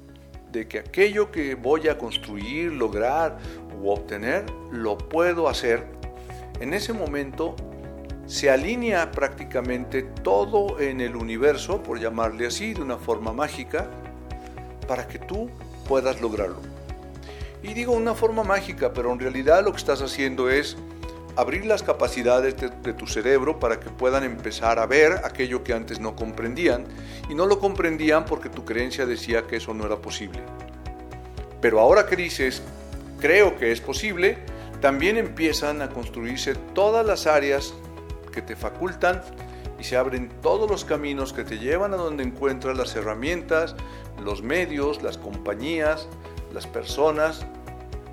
de 0.53 0.67
que 0.67 0.79
aquello 0.79 1.31
que 1.31 1.55
voy 1.55 1.89
a 1.89 1.99
construir, 1.99 2.73
lograr 2.73 3.39
o 3.83 3.93
obtener, 3.93 4.45
lo 4.73 4.99
puedo 4.99 5.49
hacer, 5.49 5.87
en 6.61 6.75
ese 6.75 6.93
momento 6.93 7.55
se 8.27 8.51
alinea 8.51 9.11
prácticamente 9.11 10.03
todo 10.03 10.81
en 10.81 11.01
el 11.01 11.17
universo, 11.17 11.83
por 11.83 11.99
llamarle 11.99 12.47
así, 12.47 12.75
de 12.75 12.83
una 12.83 12.99
forma 12.99 13.33
mágica, 13.33 13.91
para 14.87 15.09
que 15.09 15.19
tú 15.19 15.49
puedas 15.87 16.21
lograrlo. 16.21 16.61
Y 17.63 17.75
digo 17.75 17.93
una 17.93 18.15
forma 18.15 18.45
mágica, 18.45 18.93
pero 18.93 19.13
en 19.13 19.19
realidad 19.19 19.65
lo 19.65 19.73
que 19.73 19.79
estás 19.79 20.03
haciendo 20.03 20.51
es 20.51 20.77
abrir 21.39 21.65
las 21.67 21.85
capacidades 21.85 22.57
de, 22.57 22.93
tu 22.95 23.07
cerebro 23.07 23.61
para 23.61 23.79
que 23.79 23.91
puedan 23.91 24.25
empezar 24.25 24.81
a 24.81 24.87
ver 24.87 25.21
aquello 25.23 25.63
que 25.63 25.73
antes 25.73 26.01
no 26.01 26.17
comprendían 26.17 26.85
y 27.31 27.37
no 27.37 27.47
lo 27.47 27.61
comprendían 27.61 28.25
porque 28.25 28.49
tu 28.49 28.65
creencia 28.65 29.07
decía 29.07 29.47
que 29.47 29.59
eso 29.59 29.73
no 29.73 29.87
era 29.87 29.95
posible. 29.99 30.41
Pero 31.61 31.79
ahora 31.79 32.07
que 32.07 32.17
dices, 32.17 32.61
creo 33.21 33.57
que 33.57 33.71
es 33.71 33.81
posible, 33.81 34.39
también 34.81 35.17
empiezan 35.17 35.81
a 35.81 35.91
construirse 35.91 36.57
todas 36.75 37.07
las 37.07 37.29
áreas 37.29 37.73
que 38.33 38.43
te 38.43 38.57
facultan 38.57 39.23
y 39.79 39.85
se 39.85 39.97
abren 39.97 40.31
todos 40.43 40.69
los 40.69 40.85
caminos 40.85 41.33
que 41.33 41.45
te 41.45 41.61
llevan 41.61 41.95
a 41.95 41.99
donde 41.99 42.25
encuentras 42.25 42.77
las 42.77 42.97
herramientas, 42.97 43.77
los 44.21 44.43
medios, 44.43 45.05
las 45.05 45.19
compañías, 45.19 46.09
las 46.53 46.67
personas 46.67 47.47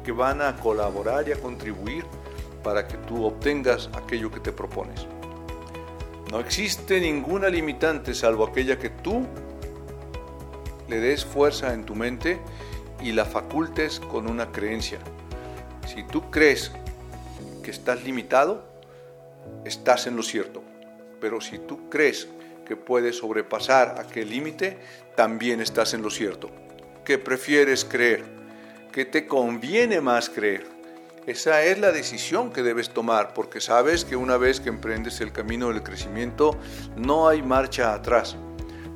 que 0.04 0.12
van 0.12 0.44
a 0.44 0.58
colaborar 0.58 1.28
y 1.28 1.32
a 1.32 1.40
contribuir 1.40 2.06
para 2.66 2.88
que 2.88 2.98
tú 2.98 3.24
obtengas 3.24 3.92
aquello 3.94 4.32
que 4.32 4.40
te 4.40 4.52
propones. 4.52 5.06
No 6.32 6.40
existe 6.40 7.00
ninguna 7.00 7.48
limitante 7.48 8.16
salvo 8.16 8.44
aquella 8.44 8.80
que 8.80 8.90
tú 8.90 9.24
le 10.88 11.00
des 11.00 11.24
fuerza 11.24 11.76
en 11.76 11.86
tu 11.86 11.94
mente 11.94 12.40
y 13.04 13.12
la 13.12 13.24
facultes 13.24 14.00
con 14.00 14.28
una 14.28 14.52
creencia. 14.52 14.98
Si 15.86 16.02
tú 16.06 16.32
crees 16.32 16.72
que 17.62 17.70
estás 17.70 18.04
limitado, 18.04 18.66
estás 19.64 20.08
en 20.08 20.16
lo 20.16 20.24
cierto. 20.24 20.64
Pero 21.22 21.42
si 21.42 21.60
tú 21.60 21.88
crees 21.88 22.28
que 22.66 22.76
puedes 22.76 23.18
sobrepasar 23.20 24.00
aquel 24.00 24.32
límite, 24.32 24.80
también 25.16 25.62
estás 25.62 25.94
en 25.94 26.02
lo 26.02 26.10
cierto. 26.10 26.50
¿Qué 27.04 27.20
prefieres 27.20 27.86
creer? 27.86 28.24
¿Qué 28.92 29.06
te 29.06 29.28
conviene 29.28 30.02
más 30.02 30.32
creer? 30.32 30.75
Esa 31.28 31.64
es 31.64 31.80
la 31.80 31.92
decisión 31.92 32.52
que 32.52 32.62
debes 32.62 32.92
tomar 32.92 33.34
porque 33.34 33.60
sabes 33.60 34.06
que 34.06 34.16
una 34.16 34.38
vez 34.38 34.60
que 34.60 34.70
emprendes 34.70 35.22
el 35.22 35.32
camino 35.32 35.70
del 35.70 35.82
crecimiento 35.82 36.56
no 36.96 37.28
hay 37.28 37.42
marcha 37.42 37.96
atrás. 37.96 38.38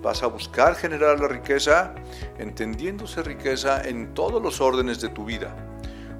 Vas 0.04 0.22
a 0.22 0.28
buscar 0.28 0.76
generar 0.76 1.20
la 1.20 1.28
riqueza, 1.28 1.96
entendiéndose 2.38 3.24
riqueza 3.24 3.82
en 3.82 4.13
todos 4.13 4.44
los 4.44 4.62
órdenes 4.62 5.02
de 5.02 5.10
tu 5.10 5.26
vida. 5.26 5.56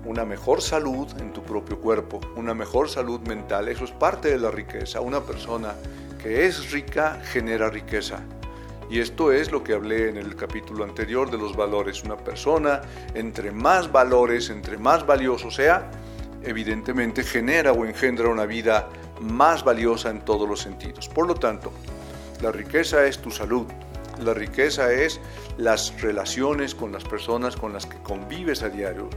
Una 0.04 0.26
mejor 0.26 0.64
salud 0.64 1.08
en 1.20 1.32
tu 1.32 1.44
propio 1.44 1.80
cuerpo, 1.80 2.20
una 2.36 2.56
mejor 2.56 2.90
salud 2.90 3.20
mental, 3.28 3.68
eso 3.68 3.84
es 3.84 3.92
parte 3.92 4.32
de 4.32 4.40
la 4.40 4.50
riqueza. 4.50 5.02
Una 5.02 5.22
persona 5.22 5.76
que 6.24 6.48
es 6.48 6.72
rica 6.72 7.22
genera 7.24 7.70
riqueza. 7.70 8.20
Y 8.90 9.00
esto 9.00 9.32
es 9.32 9.52
lo 9.52 9.64
que 9.64 9.74
hablé 9.74 10.10
en 10.10 10.18
el 10.18 10.36
capítulo 10.36 10.84
anterior 10.84 11.30
de 11.30 11.38
los 11.38 11.56
valores. 11.56 12.04
Una 12.04 12.18
persona, 12.18 12.82
entre 13.14 13.52
más 13.52 13.92
valores, 13.92 14.50
entre 14.50 14.78
más 14.78 15.06
valioso 15.06 15.52
sea, 15.52 15.92
evidentemente 16.44 17.24
genera 17.24 17.72
o 17.72 17.86
engendra 17.86 18.30
una 18.30 18.46
vida 18.46 18.90
más 19.22 19.64
valiosa 19.64 20.10
en 20.10 20.22
todos 20.22 20.50
los 20.50 20.62
sentidos. 20.62 21.08
Por 21.08 21.28
lo 21.28 21.36
tanto, 21.36 21.72
la 22.42 22.52
riqueza 22.52 23.06
es 23.06 23.20
tu 23.20 23.30
salud, 23.30 23.68
la 24.24 24.34
riqueza 24.34 24.92
es 24.92 25.20
las 25.58 26.02
relaciones 26.02 26.74
con 26.74 26.92
las 26.92 27.04
personas 27.04 27.56
con 27.56 27.74
las 27.74 27.86
que 27.86 27.98
convives 28.02 28.64
a 28.64 28.70
diario, 28.70 29.10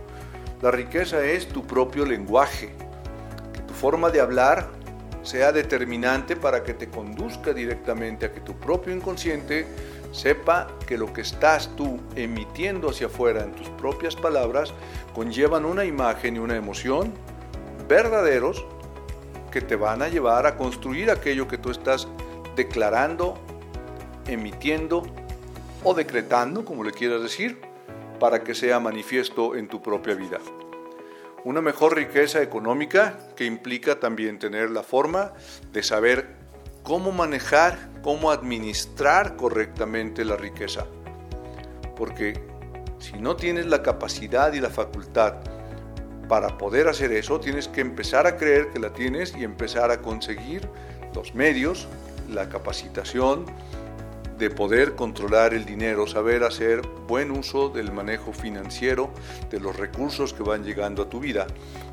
la 0.60 0.70
riqueza 0.70 1.24
es 1.24 1.48
tu 1.48 1.66
propio 1.66 2.04
lenguaje, 2.04 2.70
tu 3.66 3.74
forma 3.74 4.10
de 4.10 4.20
hablar 4.20 4.68
sea 5.22 5.52
determinante 5.52 6.36
para 6.36 6.62
que 6.62 6.74
te 6.74 6.88
conduzca 6.88 7.52
directamente 7.52 8.26
a 8.26 8.32
que 8.32 8.40
tu 8.40 8.54
propio 8.54 8.94
inconsciente 8.94 9.66
sepa 10.12 10.68
que 10.86 10.98
lo 10.98 11.12
que 11.12 11.22
estás 11.22 11.74
tú 11.76 11.98
emitiendo 12.14 12.90
hacia 12.90 13.06
afuera 13.06 13.42
en 13.42 13.52
tus 13.52 13.68
propias 13.70 14.14
palabras 14.14 14.74
conllevan 15.14 15.64
una 15.64 15.84
imagen 15.84 16.36
y 16.36 16.38
una 16.38 16.56
emoción 16.56 17.12
verdaderos 17.88 18.64
que 19.50 19.60
te 19.60 19.76
van 19.76 20.02
a 20.02 20.08
llevar 20.08 20.46
a 20.46 20.56
construir 20.56 21.10
aquello 21.10 21.46
que 21.46 21.58
tú 21.58 21.70
estás 21.70 22.08
declarando, 22.56 23.38
emitiendo 24.26 25.02
o 25.84 25.94
decretando, 25.94 26.64
como 26.64 26.84
le 26.84 26.92
quieras 26.92 27.22
decir, 27.22 27.60
para 28.18 28.42
que 28.42 28.54
sea 28.54 28.80
manifiesto 28.80 29.56
en 29.56 29.68
tu 29.68 29.82
propia 29.82 30.14
vida. 30.14 30.38
Una 31.44 31.60
mejor 31.60 31.96
riqueza 31.96 32.40
económica 32.40 33.18
que 33.34 33.44
implica 33.44 33.98
también 33.98 34.38
tener 34.38 34.70
la 34.70 34.84
forma 34.84 35.32
de 35.72 35.82
saber 35.82 36.36
cómo 36.84 37.10
manejar, 37.10 37.78
cómo 38.00 38.30
administrar 38.30 39.34
correctamente 39.34 40.24
la 40.24 40.36
riqueza. 40.36 40.86
Porque 41.96 42.40
si 43.00 43.14
no 43.14 43.34
tienes 43.34 43.66
la 43.66 43.82
capacidad 43.82 44.52
y 44.52 44.60
la 44.60 44.70
facultad 44.70 45.34
para 46.28 46.58
poder 46.58 46.86
hacer 46.86 47.10
eso, 47.10 47.40
tienes 47.40 47.66
que 47.66 47.80
empezar 47.80 48.28
a 48.28 48.36
creer 48.36 48.70
que 48.70 48.78
la 48.78 48.92
tienes 48.92 49.34
y 49.36 49.42
empezar 49.42 49.90
a 49.90 50.00
conseguir 50.00 50.68
los 51.12 51.34
medios, 51.34 51.88
la 52.30 52.48
capacitación, 52.48 53.46
de 54.42 54.50
poder 54.50 54.96
controlar 54.96 55.54
el 55.54 55.64
dinero, 55.64 56.08
saber 56.08 56.42
hacer 56.42 56.82
buen 57.06 57.30
uso 57.30 57.68
del 57.68 57.92
manejo 57.92 58.32
financiero 58.32 59.10
de 59.50 59.60
los 59.60 59.76
recursos 59.76 60.32
que 60.32 60.42
van 60.42 60.64
llegando 60.64 61.02
a 61.02 61.08
tu 61.08 61.20
vida, 61.20 61.46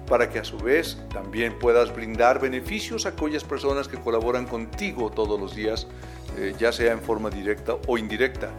para 0.07 0.31
que 0.31 0.39
a 0.39 0.43
su 0.43 0.57
vez 0.57 0.97
también 1.13 1.59
puedas 1.59 1.93
brindar 1.93 2.41
beneficios 2.41 3.05
a 3.05 3.09
aquellas 3.09 3.43
personas 3.43 3.87
que 3.87 3.99
colaboran 3.99 4.47
contigo 4.47 5.11
todos 5.11 5.39
los 5.39 5.55
días, 5.55 5.85
eh, 6.39 6.55
ya 6.57 6.71
sea 6.71 6.91
en 6.91 7.01
forma 7.01 7.29
directa 7.29 7.75
o 7.85 7.99
indirecta. 7.99 8.49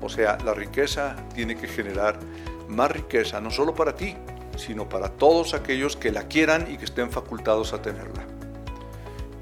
O 0.00 0.08
sea, 0.08 0.38
la 0.44 0.54
riqueza 0.54 1.16
tiene 1.34 1.56
que 1.56 1.66
generar 1.66 2.20
más 2.68 2.92
riqueza, 2.92 3.40
no 3.40 3.50
solo 3.50 3.74
para 3.74 3.96
ti, 3.96 4.14
sino 4.58 4.88
para 4.88 5.08
todos 5.08 5.54
aquellos 5.54 5.96
que 5.96 6.12
la 6.12 6.28
quieran 6.28 6.72
y 6.72 6.76
que 6.76 6.84
estén 6.84 7.10
facultados 7.10 7.72
a 7.72 7.82
tenerla. 7.82 8.24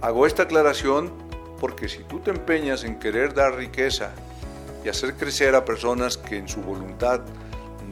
Hago 0.01 0.27
esta 0.27 0.45
aclaración 0.45 1.28
porque 1.61 1.89
si 1.89 2.05
tú 2.05 2.21
te 2.21 2.31
empeñas 2.31 2.85
en 2.85 2.99
querer 2.99 3.35
dar 3.35 3.55
riqueza 3.55 4.13
y 4.85 4.89
hacer 4.89 5.15
crecer 5.15 5.55
a 5.55 5.65
personas 5.65 6.17
que 6.17 6.37
en 6.37 6.49
su 6.49 6.61
voluntad 6.61 7.21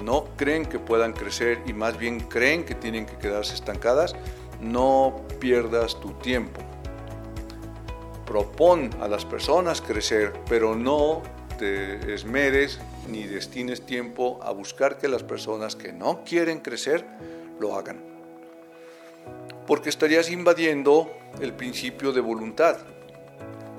no 0.02 0.26
creen 0.37 0.66
que 0.66 0.79
puedan 0.79 1.12
crecer 1.12 1.61
y 1.66 1.72
más 1.72 1.98
bien 1.98 2.20
creen 2.20 2.64
que 2.64 2.74
tienen 2.74 3.07
que 3.07 3.16
quedarse 3.16 3.55
estancadas, 3.55 4.14
no 4.61 5.22
pierdas 5.40 6.00
tu 6.00 6.12
tiempo. 6.14 6.61
Propon 8.24 8.90
a 9.00 9.09
las 9.09 9.24
personas 9.24 9.81
crecer, 9.81 10.33
pero 10.48 10.74
no 10.74 11.22
te 11.59 12.14
esmeres 12.14 12.81
ni 13.09 13.24
destines 13.24 13.87
tiempo 13.87 14.40
a 14.42 14.50
buscar 14.50 14.98
que 14.98 15.09
las 15.09 15.22
personas 15.22 15.76
que 15.76 15.92
no 15.92 16.24
quieren 16.24 16.61
crecer 16.61 17.07
lo 17.61 17.76
hagan. 17.76 18.00
Porque 19.66 19.88
estarías 19.88 20.31
invadiendo 20.31 21.11
el 21.40 21.52
principio 21.52 22.12
de 22.12 22.20
voluntad. 22.20 22.76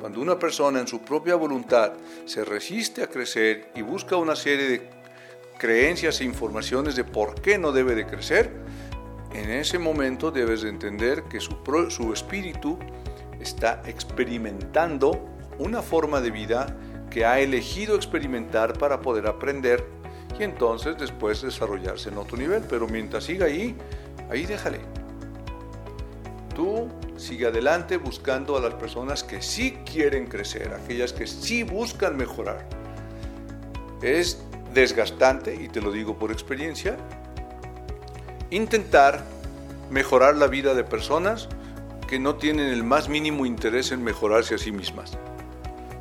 Cuando 0.07 0.21
una 0.21 0.39
persona 0.39 0.79
en 0.79 0.87
su 0.87 1.01
propia 1.01 1.35
voluntad 1.35 1.91
se 2.23 2.45
resiste 2.45 3.03
a 3.03 3.07
crecer 3.07 3.71
y 3.75 3.81
busca 3.81 4.15
una 4.15 4.37
serie 4.37 4.69
de 4.69 4.89
creencias 5.57 6.21
e 6.21 6.23
informaciones 6.23 6.95
de 6.95 7.03
por 7.03 7.41
qué 7.41 7.57
no 7.57 7.73
debe 7.73 7.93
de 7.93 8.05
crecer, 8.05 8.49
en 9.33 9.49
ese 9.49 9.77
momento 9.77 10.31
debes 10.31 10.61
de 10.61 10.69
entender 10.69 11.23
que 11.23 11.41
su, 11.41 11.57
su 11.89 12.13
espíritu 12.13 12.79
está 13.41 13.81
experimentando 13.85 15.27
una 15.59 15.81
forma 15.81 16.21
de 16.21 16.31
vida 16.31 16.73
que 17.09 17.25
ha 17.25 17.41
elegido 17.41 17.97
experimentar 17.97 18.77
para 18.79 19.01
poder 19.01 19.27
aprender 19.27 19.83
y 20.39 20.43
entonces 20.43 20.95
después 20.97 21.41
desarrollarse 21.41 22.07
en 22.07 22.17
otro 22.17 22.37
nivel. 22.37 22.63
Pero 22.69 22.87
mientras 22.87 23.25
siga 23.25 23.47
ahí, 23.47 23.75
ahí 24.29 24.45
déjale. 24.45 24.79
Tú 26.57 26.89
sigue 27.17 27.45
adelante 27.45 27.97
buscando 27.97 28.57
a 28.57 28.59
las 28.59 28.73
personas 28.73 29.23
que 29.23 29.43
sí 29.43 29.77
quieren 29.85 30.25
crecer, 30.25 30.73
aquellas 30.73 31.13
que 31.13 31.27
sí 31.27 31.61
buscan 31.61 32.17
mejorar. 32.17 32.67
Es 34.01 34.41
desgastante, 34.73 35.53
y 35.53 35.69
te 35.69 35.81
lo 35.81 35.91
digo 35.91 36.17
por 36.17 36.31
experiencia, 36.31 36.97
intentar 38.49 39.23
mejorar 39.91 40.35
la 40.35 40.47
vida 40.47 40.73
de 40.73 40.83
personas 40.83 41.47
que 42.07 42.17
no 42.17 42.37
tienen 42.37 42.69
el 42.69 42.83
más 42.83 43.07
mínimo 43.07 43.45
interés 43.45 43.91
en 43.91 44.03
mejorarse 44.03 44.55
a 44.55 44.57
sí 44.57 44.71
mismas. 44.71 45.15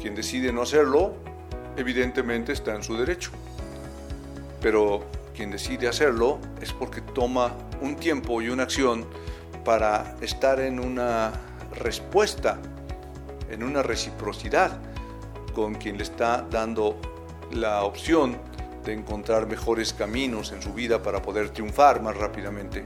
Quien 0.00 0.14
decide 0.14 0.52
no 0.52 0.62
hacerlo, 0.62 1.14
evidentemente 1.76 2.52
está 2.52 2.74
en 2.74 2.82
su 2.82 2.96
derecho. 2.96 3.30
Pero 4.60 5.04
quien 5.34 5.50
decide 5.50 5.88
hacerlo 5.88 6.38
es 6.60 6.72
porque 6.72 7.00
toma 7.00 7.54
un 7.80 7.96
tiempo 7.96 8.40
y 8.40 8.48
una 8.48 8.64
acción 8.64 9.06
para 9.64 10.16
estar 10.20 10.58
en 10.60 10.80
una 10.80 11.32
respuesta, 11.74 12.58
en 13.50 13.62
una 13.62 13.82
reciprocidad 13.82 14.80
con 15.54 15.74
quien 15.74 15.96
le 15.96 16.02
está 16.02 16.46
dando 16.50 16.96
la 17.50 17.84
opción 17.84 18.36
de 18.84 18.92
encontrar 18.92 19.46
mejores 19.46 19.92
caminos 19.92 20.52
en 20.52 20.62
su 20.62 20.72
vida 20.72 21.02
para 21.02 21.22
poder 21.22 21.50
triunfar 21.50 22.02
más 22.02 22.16
rápidamente. 22.16 22.84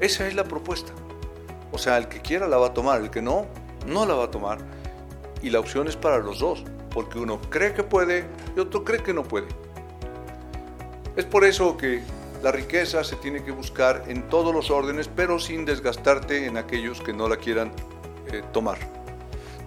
Esa 0.00 0.26
es 0.26 0.34
la 0.34 0.44
propuesta. 0.44 0.92
O 1.72 1.78
sea, 1.78 1.96
el 1.96 2.08
que 2.08 2.20
quiera 2.20 2.46
la 2.48 2.58
va 2.58 2.68
a 2.68 2.74
tomar, 2.74 3.00
el 3.00 3.10
que 3.10 3.22
no, 3.22 3.46
no 3.86 4.06
la 4.06 4.14
va 4.14 4.24
a 4.24 4.30
tomar. 4.30 4.58
Y 5.42 5.50
la 5.50 5.60
opción 5.60 5.88
es 5.88 5.96
para 5.96 6.18
los 6.18 6.38
dos, 6.38 6.64
porque 6.92 7.18
uno 7.18 7.40
cree 7.50 7.72
que 7.72 7.82
puede 7.82 8.26
y 8.56 8.60
otro 8.60 8.84
cree 8.84 9.02
que 9.02 9.14
no 9.14 9.22
puede. 9.22 9.48
Es 11.16 11.24
por 11.24 11.44
eso 11.44 11.76
que 11.76 12.02
la 12.42 12.52
riqueza 12.52 13.04
se 13.04 13.16
tiene 13.16 13.42
que 13.44 13.52
buscar 13.52 14.04
en 14.08 14.28
todos 14.28 14.54
los 14.54 14.70
órdenes, 14.70 15.08
pero 15.08 15.38
sin 15.38 15.64
desgastarte 15.64 16.46
en 16.46 16.56
aquellos 16.56 17.00
que 17.00 17.12
no 17.12 17.28
la 17.28 17.36
quieran 17.36 17.72
eh, 18.32 18.42
tomar. 18.52 19.01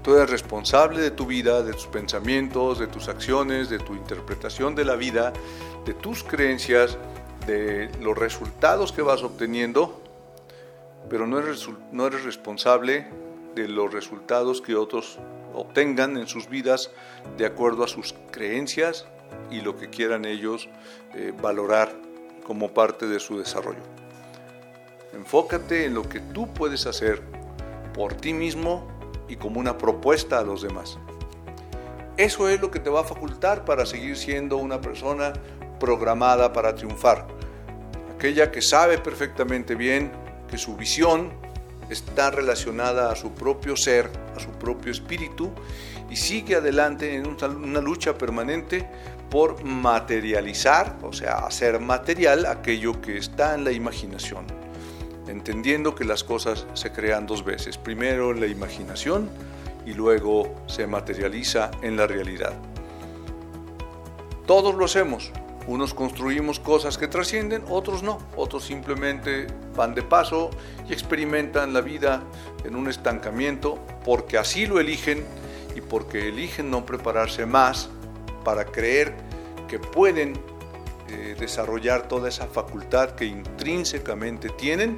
Tú 0.06 0.16
eres 0.16 0.30
responsable 0.30 1.02
de 1.02 1.10
tu 1.10 1.26
vida, 1.26 1.64
de 1.64 1.74
tus 1.74 1.88
pensamientos, 1.88 2.78
de 2.78 2.86
tus 2.86 3.08
acciones, 3.08 3.72
de 3.72 3.80
tu 3.80 3.96
interpretación 3.96 4.76
de 4.76 4.86
la 4.86 4.96
vida, 4.96 5.34
de 5.84 5.96
tus 5.96 6.24
creencias, 6.24 7.00
de 7.48 7.90
los 8.02 8.16
resultados 8.16 8.92
que 8.92 9.02
vas 9.02 9.24
obteniendo, 9.24 10.00
pero 11.10 11.26
no 11.26 11.40
eres, 11.40 12.24
responsable 12.24 13.08
de 13.56 13.68
los 13.68 13.92
resultados 13.92 14.62
que 14.62 14.76
otros 14.76 15.18
obtengan 15.56 16.18
en 16.18 16.28
sus 16.28 16.50
vidas 16.50 16.92
de 17.40 17.48
acuerdo 17.48 17.84
a 17.84 17.88
sus 17.88 18.14
creencias 18.30 19.08
y 19.50 19.62
lo 19.62 19.76
que 19.76 19.90
quieran 19.90 20.26
ellos 20.26 20.70
eh, 21.16 21.34
valorar 21.42 21.92
como 22.46 22.72
parte 22.76 23.08
de 23.08 23.20
su 23.20 23.40
desarrollo. 23.40 23.82
Enfócate 25.14 25.86
en 25.86 25.96
lo 25.96 26.08
que 26.08 26.20
tú 26.20 26.54
puedes 26.54 26.86
hacer 26.86 27.24
por 27.96 28.14
ti 28.14 28.32
mismo 28.32 28.95
y 29.28 29.36
como 29.36 29.60
una 29.60 29.78
propuesta 29.78 30.40
a 30.40 30.44
los 30.44 30.62
demás. 30.62 30.98
Eso 32.18 32.48
es 32.48 32.62
lo 32.62 32.72
que 32.72 32.80
te 32.80 32.90
va 32.90 33.02
a 33.02 33.04
facultar 33.04 33.66
para 33.66 33.86
seguir 33.86 34.16
siendo 34.16 34.58
una 34.58 34.80
persona 34.80 35.34
programada 35.80 36.54
para 36.54 36.74
triunfar. 36.74 37.28
Aquella 38.16 38.52
que 38.52 38.62
sabe 38.62 38.98
perfectamente 38.98 39.76
bien 39.76 40.12
que 40.50 40.58
su 40.58 40.78
visión 40.78 41.34
está 41.90 42.32
relacionada 42.32 43.12
a 43.12 43.16
su 43.16 43.34
propio 43.34 43.76
ser, 43.76 44.10
a 44.36 44.40
su 44.40 44.50
propio 44.52 44.92
espíritu 44.92 45.52
y 46.10 46.16
sigue 46.16 46.56
adelante 46.56 47.16
en 47.16 47.28
una 47.28 47.82
lucha 47.82 48.18
permanente 48.18 48.88
por 49.30 49.64
materializar, 49.64 50.98
o 51.04 51.12
sea, 51.12 51.40
hacer 51.40 51.80
material 51.80 52.46
aquello 52.46 53.02
que 53.02 53.18
está 53.18 53.56
en 53.56 53.66
la 53.66 53.72
imaginación 53.72 54.65
entendiendo 55.28 55.96
que 55.96 56.06
las 56.06 56.24
cosas 56.24 56.66
se 56.74 56.92
crean 56.92 57.26
dos 57.26 57.44
veces, 57.44 57.78
primero 57.78 58.32
en 58.32 58.40
la 58.40 58.48
imaginación 58.48 59.30
y 59.86 59.94
luego 59.94 60.56
se 60.68 60.88
materializa 60.88 61.72
en 61.82 61.98
la 61.98 62.08
realidad. 62.08 62.54
Todos 64.46 64.76
lo 64.76 64.86
hacemos, 64.86 65.32
unos 65.68 65.94
construimos 65.94 66.60
cosas 66.60 66.98
que 66.98 67.08
trascienden, 67.08 67.64
otros 67.70 68.04
no, 68.04 68.20
otros 68.36 68.66
simplemente 68.66 69.48
van 69.76 69.96
de 69.96 70.04
paso 70.04 70.52
y 70.88 70.94
experimentan 70.94 71.74
la 71.74 71.82
vida 71.82 72.22
en 72.64 72.76
un 72.76 72.88
estancamiento 72.88 73.80
porque 74.04 74.38
así 74.38 74.68
lo 74.68 74.80
eligen 74.80 75.26
y 75.76 75.82
porque 75.82 76.30
eligen 76.30 76.70
no 76.70 76.86
prepararse 76.86 77.46
más 77.46 77.90
para 78.44 78.66
creer 78.66 79.14
que 79.68 79.80
pueden 79.80 80.34
eh, 81.10 81.36
desarrollar 81.40 82.08
toda 82.08 82.30
esa 82.30 82.48
facultad 82.48 83.12
que 83.12 83.26
intrínsecamente 83.26 84.50
tienen 84.50 84.98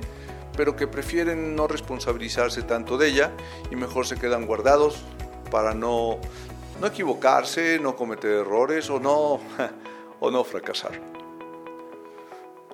pero 0.58 0.76
que 0.76 0.88
prefieren 0.88 1.56
no 1.56 1.68
responsabilizarse 1.68 2.64
tanto 2.64 2.98
de 2.98 3.10
ella 3.10 3.32
y 3.72 3.76
mejor 3.76 4.08
se 4.08 4.18
quedan 4.18 4.48
guardados 4.48 4.98
para 5.52 5.74
no, 5.74 6.20
no 6.82 6.88
equivocarse, 6.88 7.80
no 7.80 7.96
cometer 7.96 8.32
errores 8.32 8.90
o 8.90 9.00
no, 9.00 9.40
o 10.20 10.32
no 10.32 10.44
fracasar. 10.44 11.00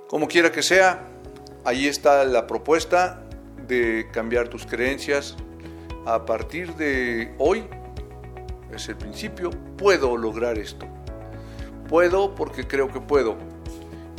Como 0.08 0.28
quiera 0.28 0.52
que 0.52 0.64
sea, 0.64 1.08
ahí 1.66 1.88
está 1.88 2.24
la 2.24 2.48
propuesta 2.48 3.22
de 3.68 4.08
cambiar 4.12 4.48
tus 4.48 4.66
creencias. 4.66 5.36
A 6.06 6.26
partir 6.26 6.76
de 6.76 7.34
hoy, 7.38 7.66
es 8.74 8.88
el 8.90 8.96
principio, 8.96 9.50
puedo 9.78 10.16
lograr 10.18 10.58
esto. 10.58 10.86
Puedo 11.90 12.34
porque 12.34 12.66
creo 12.66 12.88
que 12.88 13.02
puedo. 13.02 13.38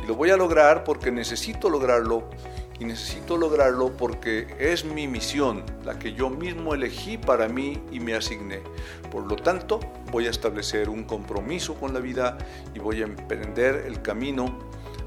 Y 0.02 0.06
lo 0.06 0.14
voy 0.14 0.30
a 0.30 0.36
lograr 0.36 0.84
porque 0.84 1.10
necesito 1.10 1.70
lograrlo 1.70 2.28
y 2.78 2.84
necesito 2.84 3.36
lograrlo 3.36 3.96
porque 3.96 4.54
es 4.58 4.84
mi 4.84 5.06
misión, 5.06 5.64
la 5.84 5.98
que 5.98 6.12
yo 6.12 6.28
mismo 6.30 6.74
elegí 6.74 7.18
para 7.18 7.48
mí 7.48 7.82
y 7.90 8.00
me 8.00 8.14
asigné. 8.14 8.62
Por 9.10 9.26
lo 9.26 9.36
tanto, 9.36 9.80
voy 10.10 10.26
a 10.26 10.30
establecer 10.30 10.88
un 10.88 11.04
compromiso 11.04 11.74
con 11.74 11.94
la 11.94 12.00
vida 12.00 12.38
y 12.74 12.78
voy 12.78 13.02
a 13.02 13.04
emprender 13.04 13.84
el 13.86 14.02
camino 14.02 14.58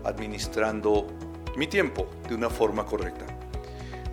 administrando 0.03 1.07
mi 1.57 1.67
tiempo 1.67 2.07
de 2.29 2.35
una 2.35 2.49
forma 2.49 2.85
correcta. 2.85 3.25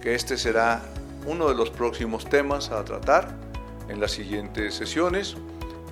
Que 0.01 0.15
este 0.15 0.37
será 0.37 0.83
uno 1.27 1.49
de 1.49 1.55
los 1.55 1.71
próximos 1.71 2.25
temas 2.25 2.71
a 2.71 2.85
tratar 2.85 3.37
en 3.89 4.01
las 4.01 4.13
siguientes 4.13 4.75
sesiones, 4.75 5.37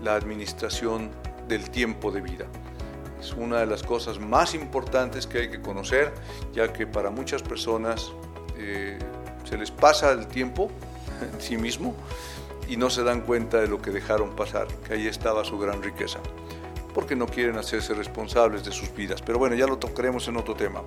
la 0.02 0.14
administración 0.14 1.10
del 1.48 1.70
tiempo 1.70 2.10
de 2.10 2.20
vida. 2.20 2.46
Es 3.22 3.34
una 3.34 3.60
de 3.60 3.66
las 3.66 3.84
cosas 3.84 4.18
más 4.18 4.52
importantes 4.52 5.28
que 5.28 5.38
hay 5.38 5.48
que 5.48 5.60
conocer, 5.60 6.12
ya 6.52 6.72
que 6.72 6.88
para 6.88 7.08
muchas 7.10 7.40
personas 7.40 8.10
eh, 8.58 8.98
se 9.48 9.56
les 9.56 9.70
pasa 9.70 10.10
el 10.10 10.26
tiempo 10.26 10.72
en 11.32 11.40
sí 11.40 11.56
mismo 11.56 11.94
y 12.68 12.76
no 12.76 12.90
se 12.90 13.04
dan 13.04 13.20
cuenta 13.20 13.60
de 13.60 13.68
lo 13.68 13.80
que 13.80 13.92
dejaron 13.92 14.34
pasar, 14.34 14.66
que 14.88 14.94
ahí 14.94 15.06
estaba 15.06 15.44
su 15.44 15.56
gran 15.56 15.84
riqueza, 15.84 16.18
porque 16.94 17.14
no 17.14 17.26
quieren 17.26 17.58
hacerse 17.58 17.94
responsables 17.94 18.64
de 18.64 18.72
sus 18.72 18.92
vidas. 18.92 19.22
Pero 19.22 19.38
bueno, 19.38 19.54
ya 19.54 19.68
lo 19.68 19.78
tocaremos 19.78 20.26
en 20.26 20.36
otro 20.36 20.56
tema. 20.56 20.82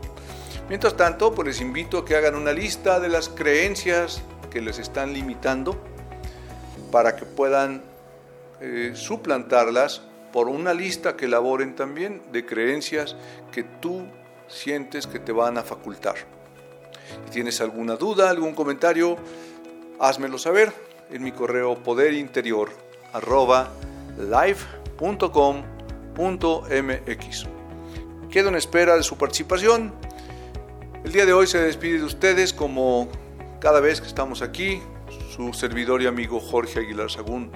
Mientras 0.67 0.97
tanto, 0.97 1.33
pues 1.33 1.47
les 1.47 1.61
invito 1.61 1.99
a 1.99 2.05
que 2.05 2.17
hagan 2.17 2.35
una 2.35 2.51
lista 2.51 2.99
de 2.99 3.07
las 3.07 3.29
creencias 3.29 4.21
que 4.49 4.59
les 4.59 4.77
están 4.77 5.13
limitando 5.13 5.81
para 6.91 7.15
que 7.15 7.25
puedan 7.25 7.81
eh, 8.59 8.91
suplantarlas 8.93 10.01
por 10.35 10.49
una 10.49 10.73
lista 10.73 11.15
que 11.15 11.27
elaboren 11.27 11.75
también 11.75 12.21
de 12.33 12.45
creencias 12.45 13.15
que 13.53 13.63
tú 13.63 14.05
sientes 14.49 15.07
que 15.07 15.17
te 15.17 15.31
van 15.31 15.57
a 15.57 15.63
facultar. 15.63 16.15
Si 17.23 17.31
tienes 17.31 17.61
alguna 17.61 17.95
duda, 17.95 18.29
algún 18.31 18.53
comentario, 18.53 19.15
házmelo 19.97 20.37
saber 20.37 20.73
en 21.09 21.23
mi 21.23 21.31
correo 21.31 21.75
poderinterior 21.75 22.69
live.com.mx. 24.17 24.65
Quedo 28.29 28.49
en 28.49 28.55
espera 28.55 28.97
de 28.97 29.03
su 29.03 29.17
participación. 29.17 29.93
El 31.05 31.13
día 31.13 31.25
de 31.25 31.31
hoy 31.31 31.47
se 31.47 31.61
despide 31.61 31.99
de 31.99 32.03
ustedes 32.03 32.51
como 32.51 33.07
cada 33.61 33.79
vez 33.79 34.01
que 34.01 34.07
estamos 34.07 34.41
aquí, 34.41 34.81
su 35.33 35.53
servidor 35.53 36.01
y 36.01 36.07
amigo 36.07 36.41
Jorge 36.41 36.79
Aguilar 36.79 37.09
Sagún, 37.09 37.51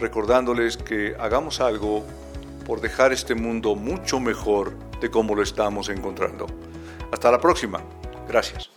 recordándoles 0.00 0.78
que 0.78 1.14
hagamos 1.18 1.60
algo 1.60 2.06
por 2.62 2.80
dejar 2.80 3.12
este 3.12 3.34
mundo 3.34 3.74
mucho 3.74 4.20
mejor 4.20 4.74
de 5.00 5.10
como 5.10 5.34
lo 5.34 5.42
estamos 5.42 5.88
encontrando. 5.88 6.46
Hasta 7.10 7.30
la 7.30 7.40
próxima. 7.40 7.82
Gracias. 8.28 8.70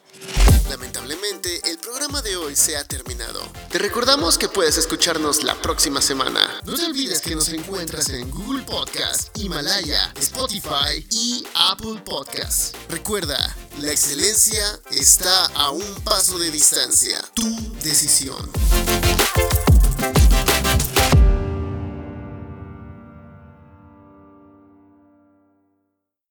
Lamentablemente, 0.69 1.61
el 1.69 1.77
programa 1.77 2.21
de 2.23 2.36
hoy 2.36 2.55
se 2.55 2.75
ha 2.75 2.83
terminado. 2.83 3.39
Te 3.69 3.77
recordamos 3.77 4.38
que 4.38 4.49
puedes 4.49 4.77
escucharnos 4.77 5.43
la 5.43 5.53
próxima 5.55 6.01
semana. 6.01 6.41
No 6.65 6.73
te 6.73 6.86
olvides 6.86 7.21
que 7.21 7.36
nos 7.36 7.49
encuentras 7.49 8.09
en 8.09 8.29
Google 8.31 8.63
Podcast, 8.63 9.38
Himalaya, 9.38 10.11
Spotify 10.19 11.05
y 11.11 11.45
Apple 11.53 12.01
Podcast. 12.03 12.75
Recuerda, 12.89 13.55
la 13.79 13.91
excelencia 13.91 14.79
está 14.89 15.45
a 15.53 15.69
un 15.69 15.95
paso 16.03 16.39
de 16.39 16.49
distancia. 16.49 17.19
Tu 17.36 17.73
decisión. 17.83 18.51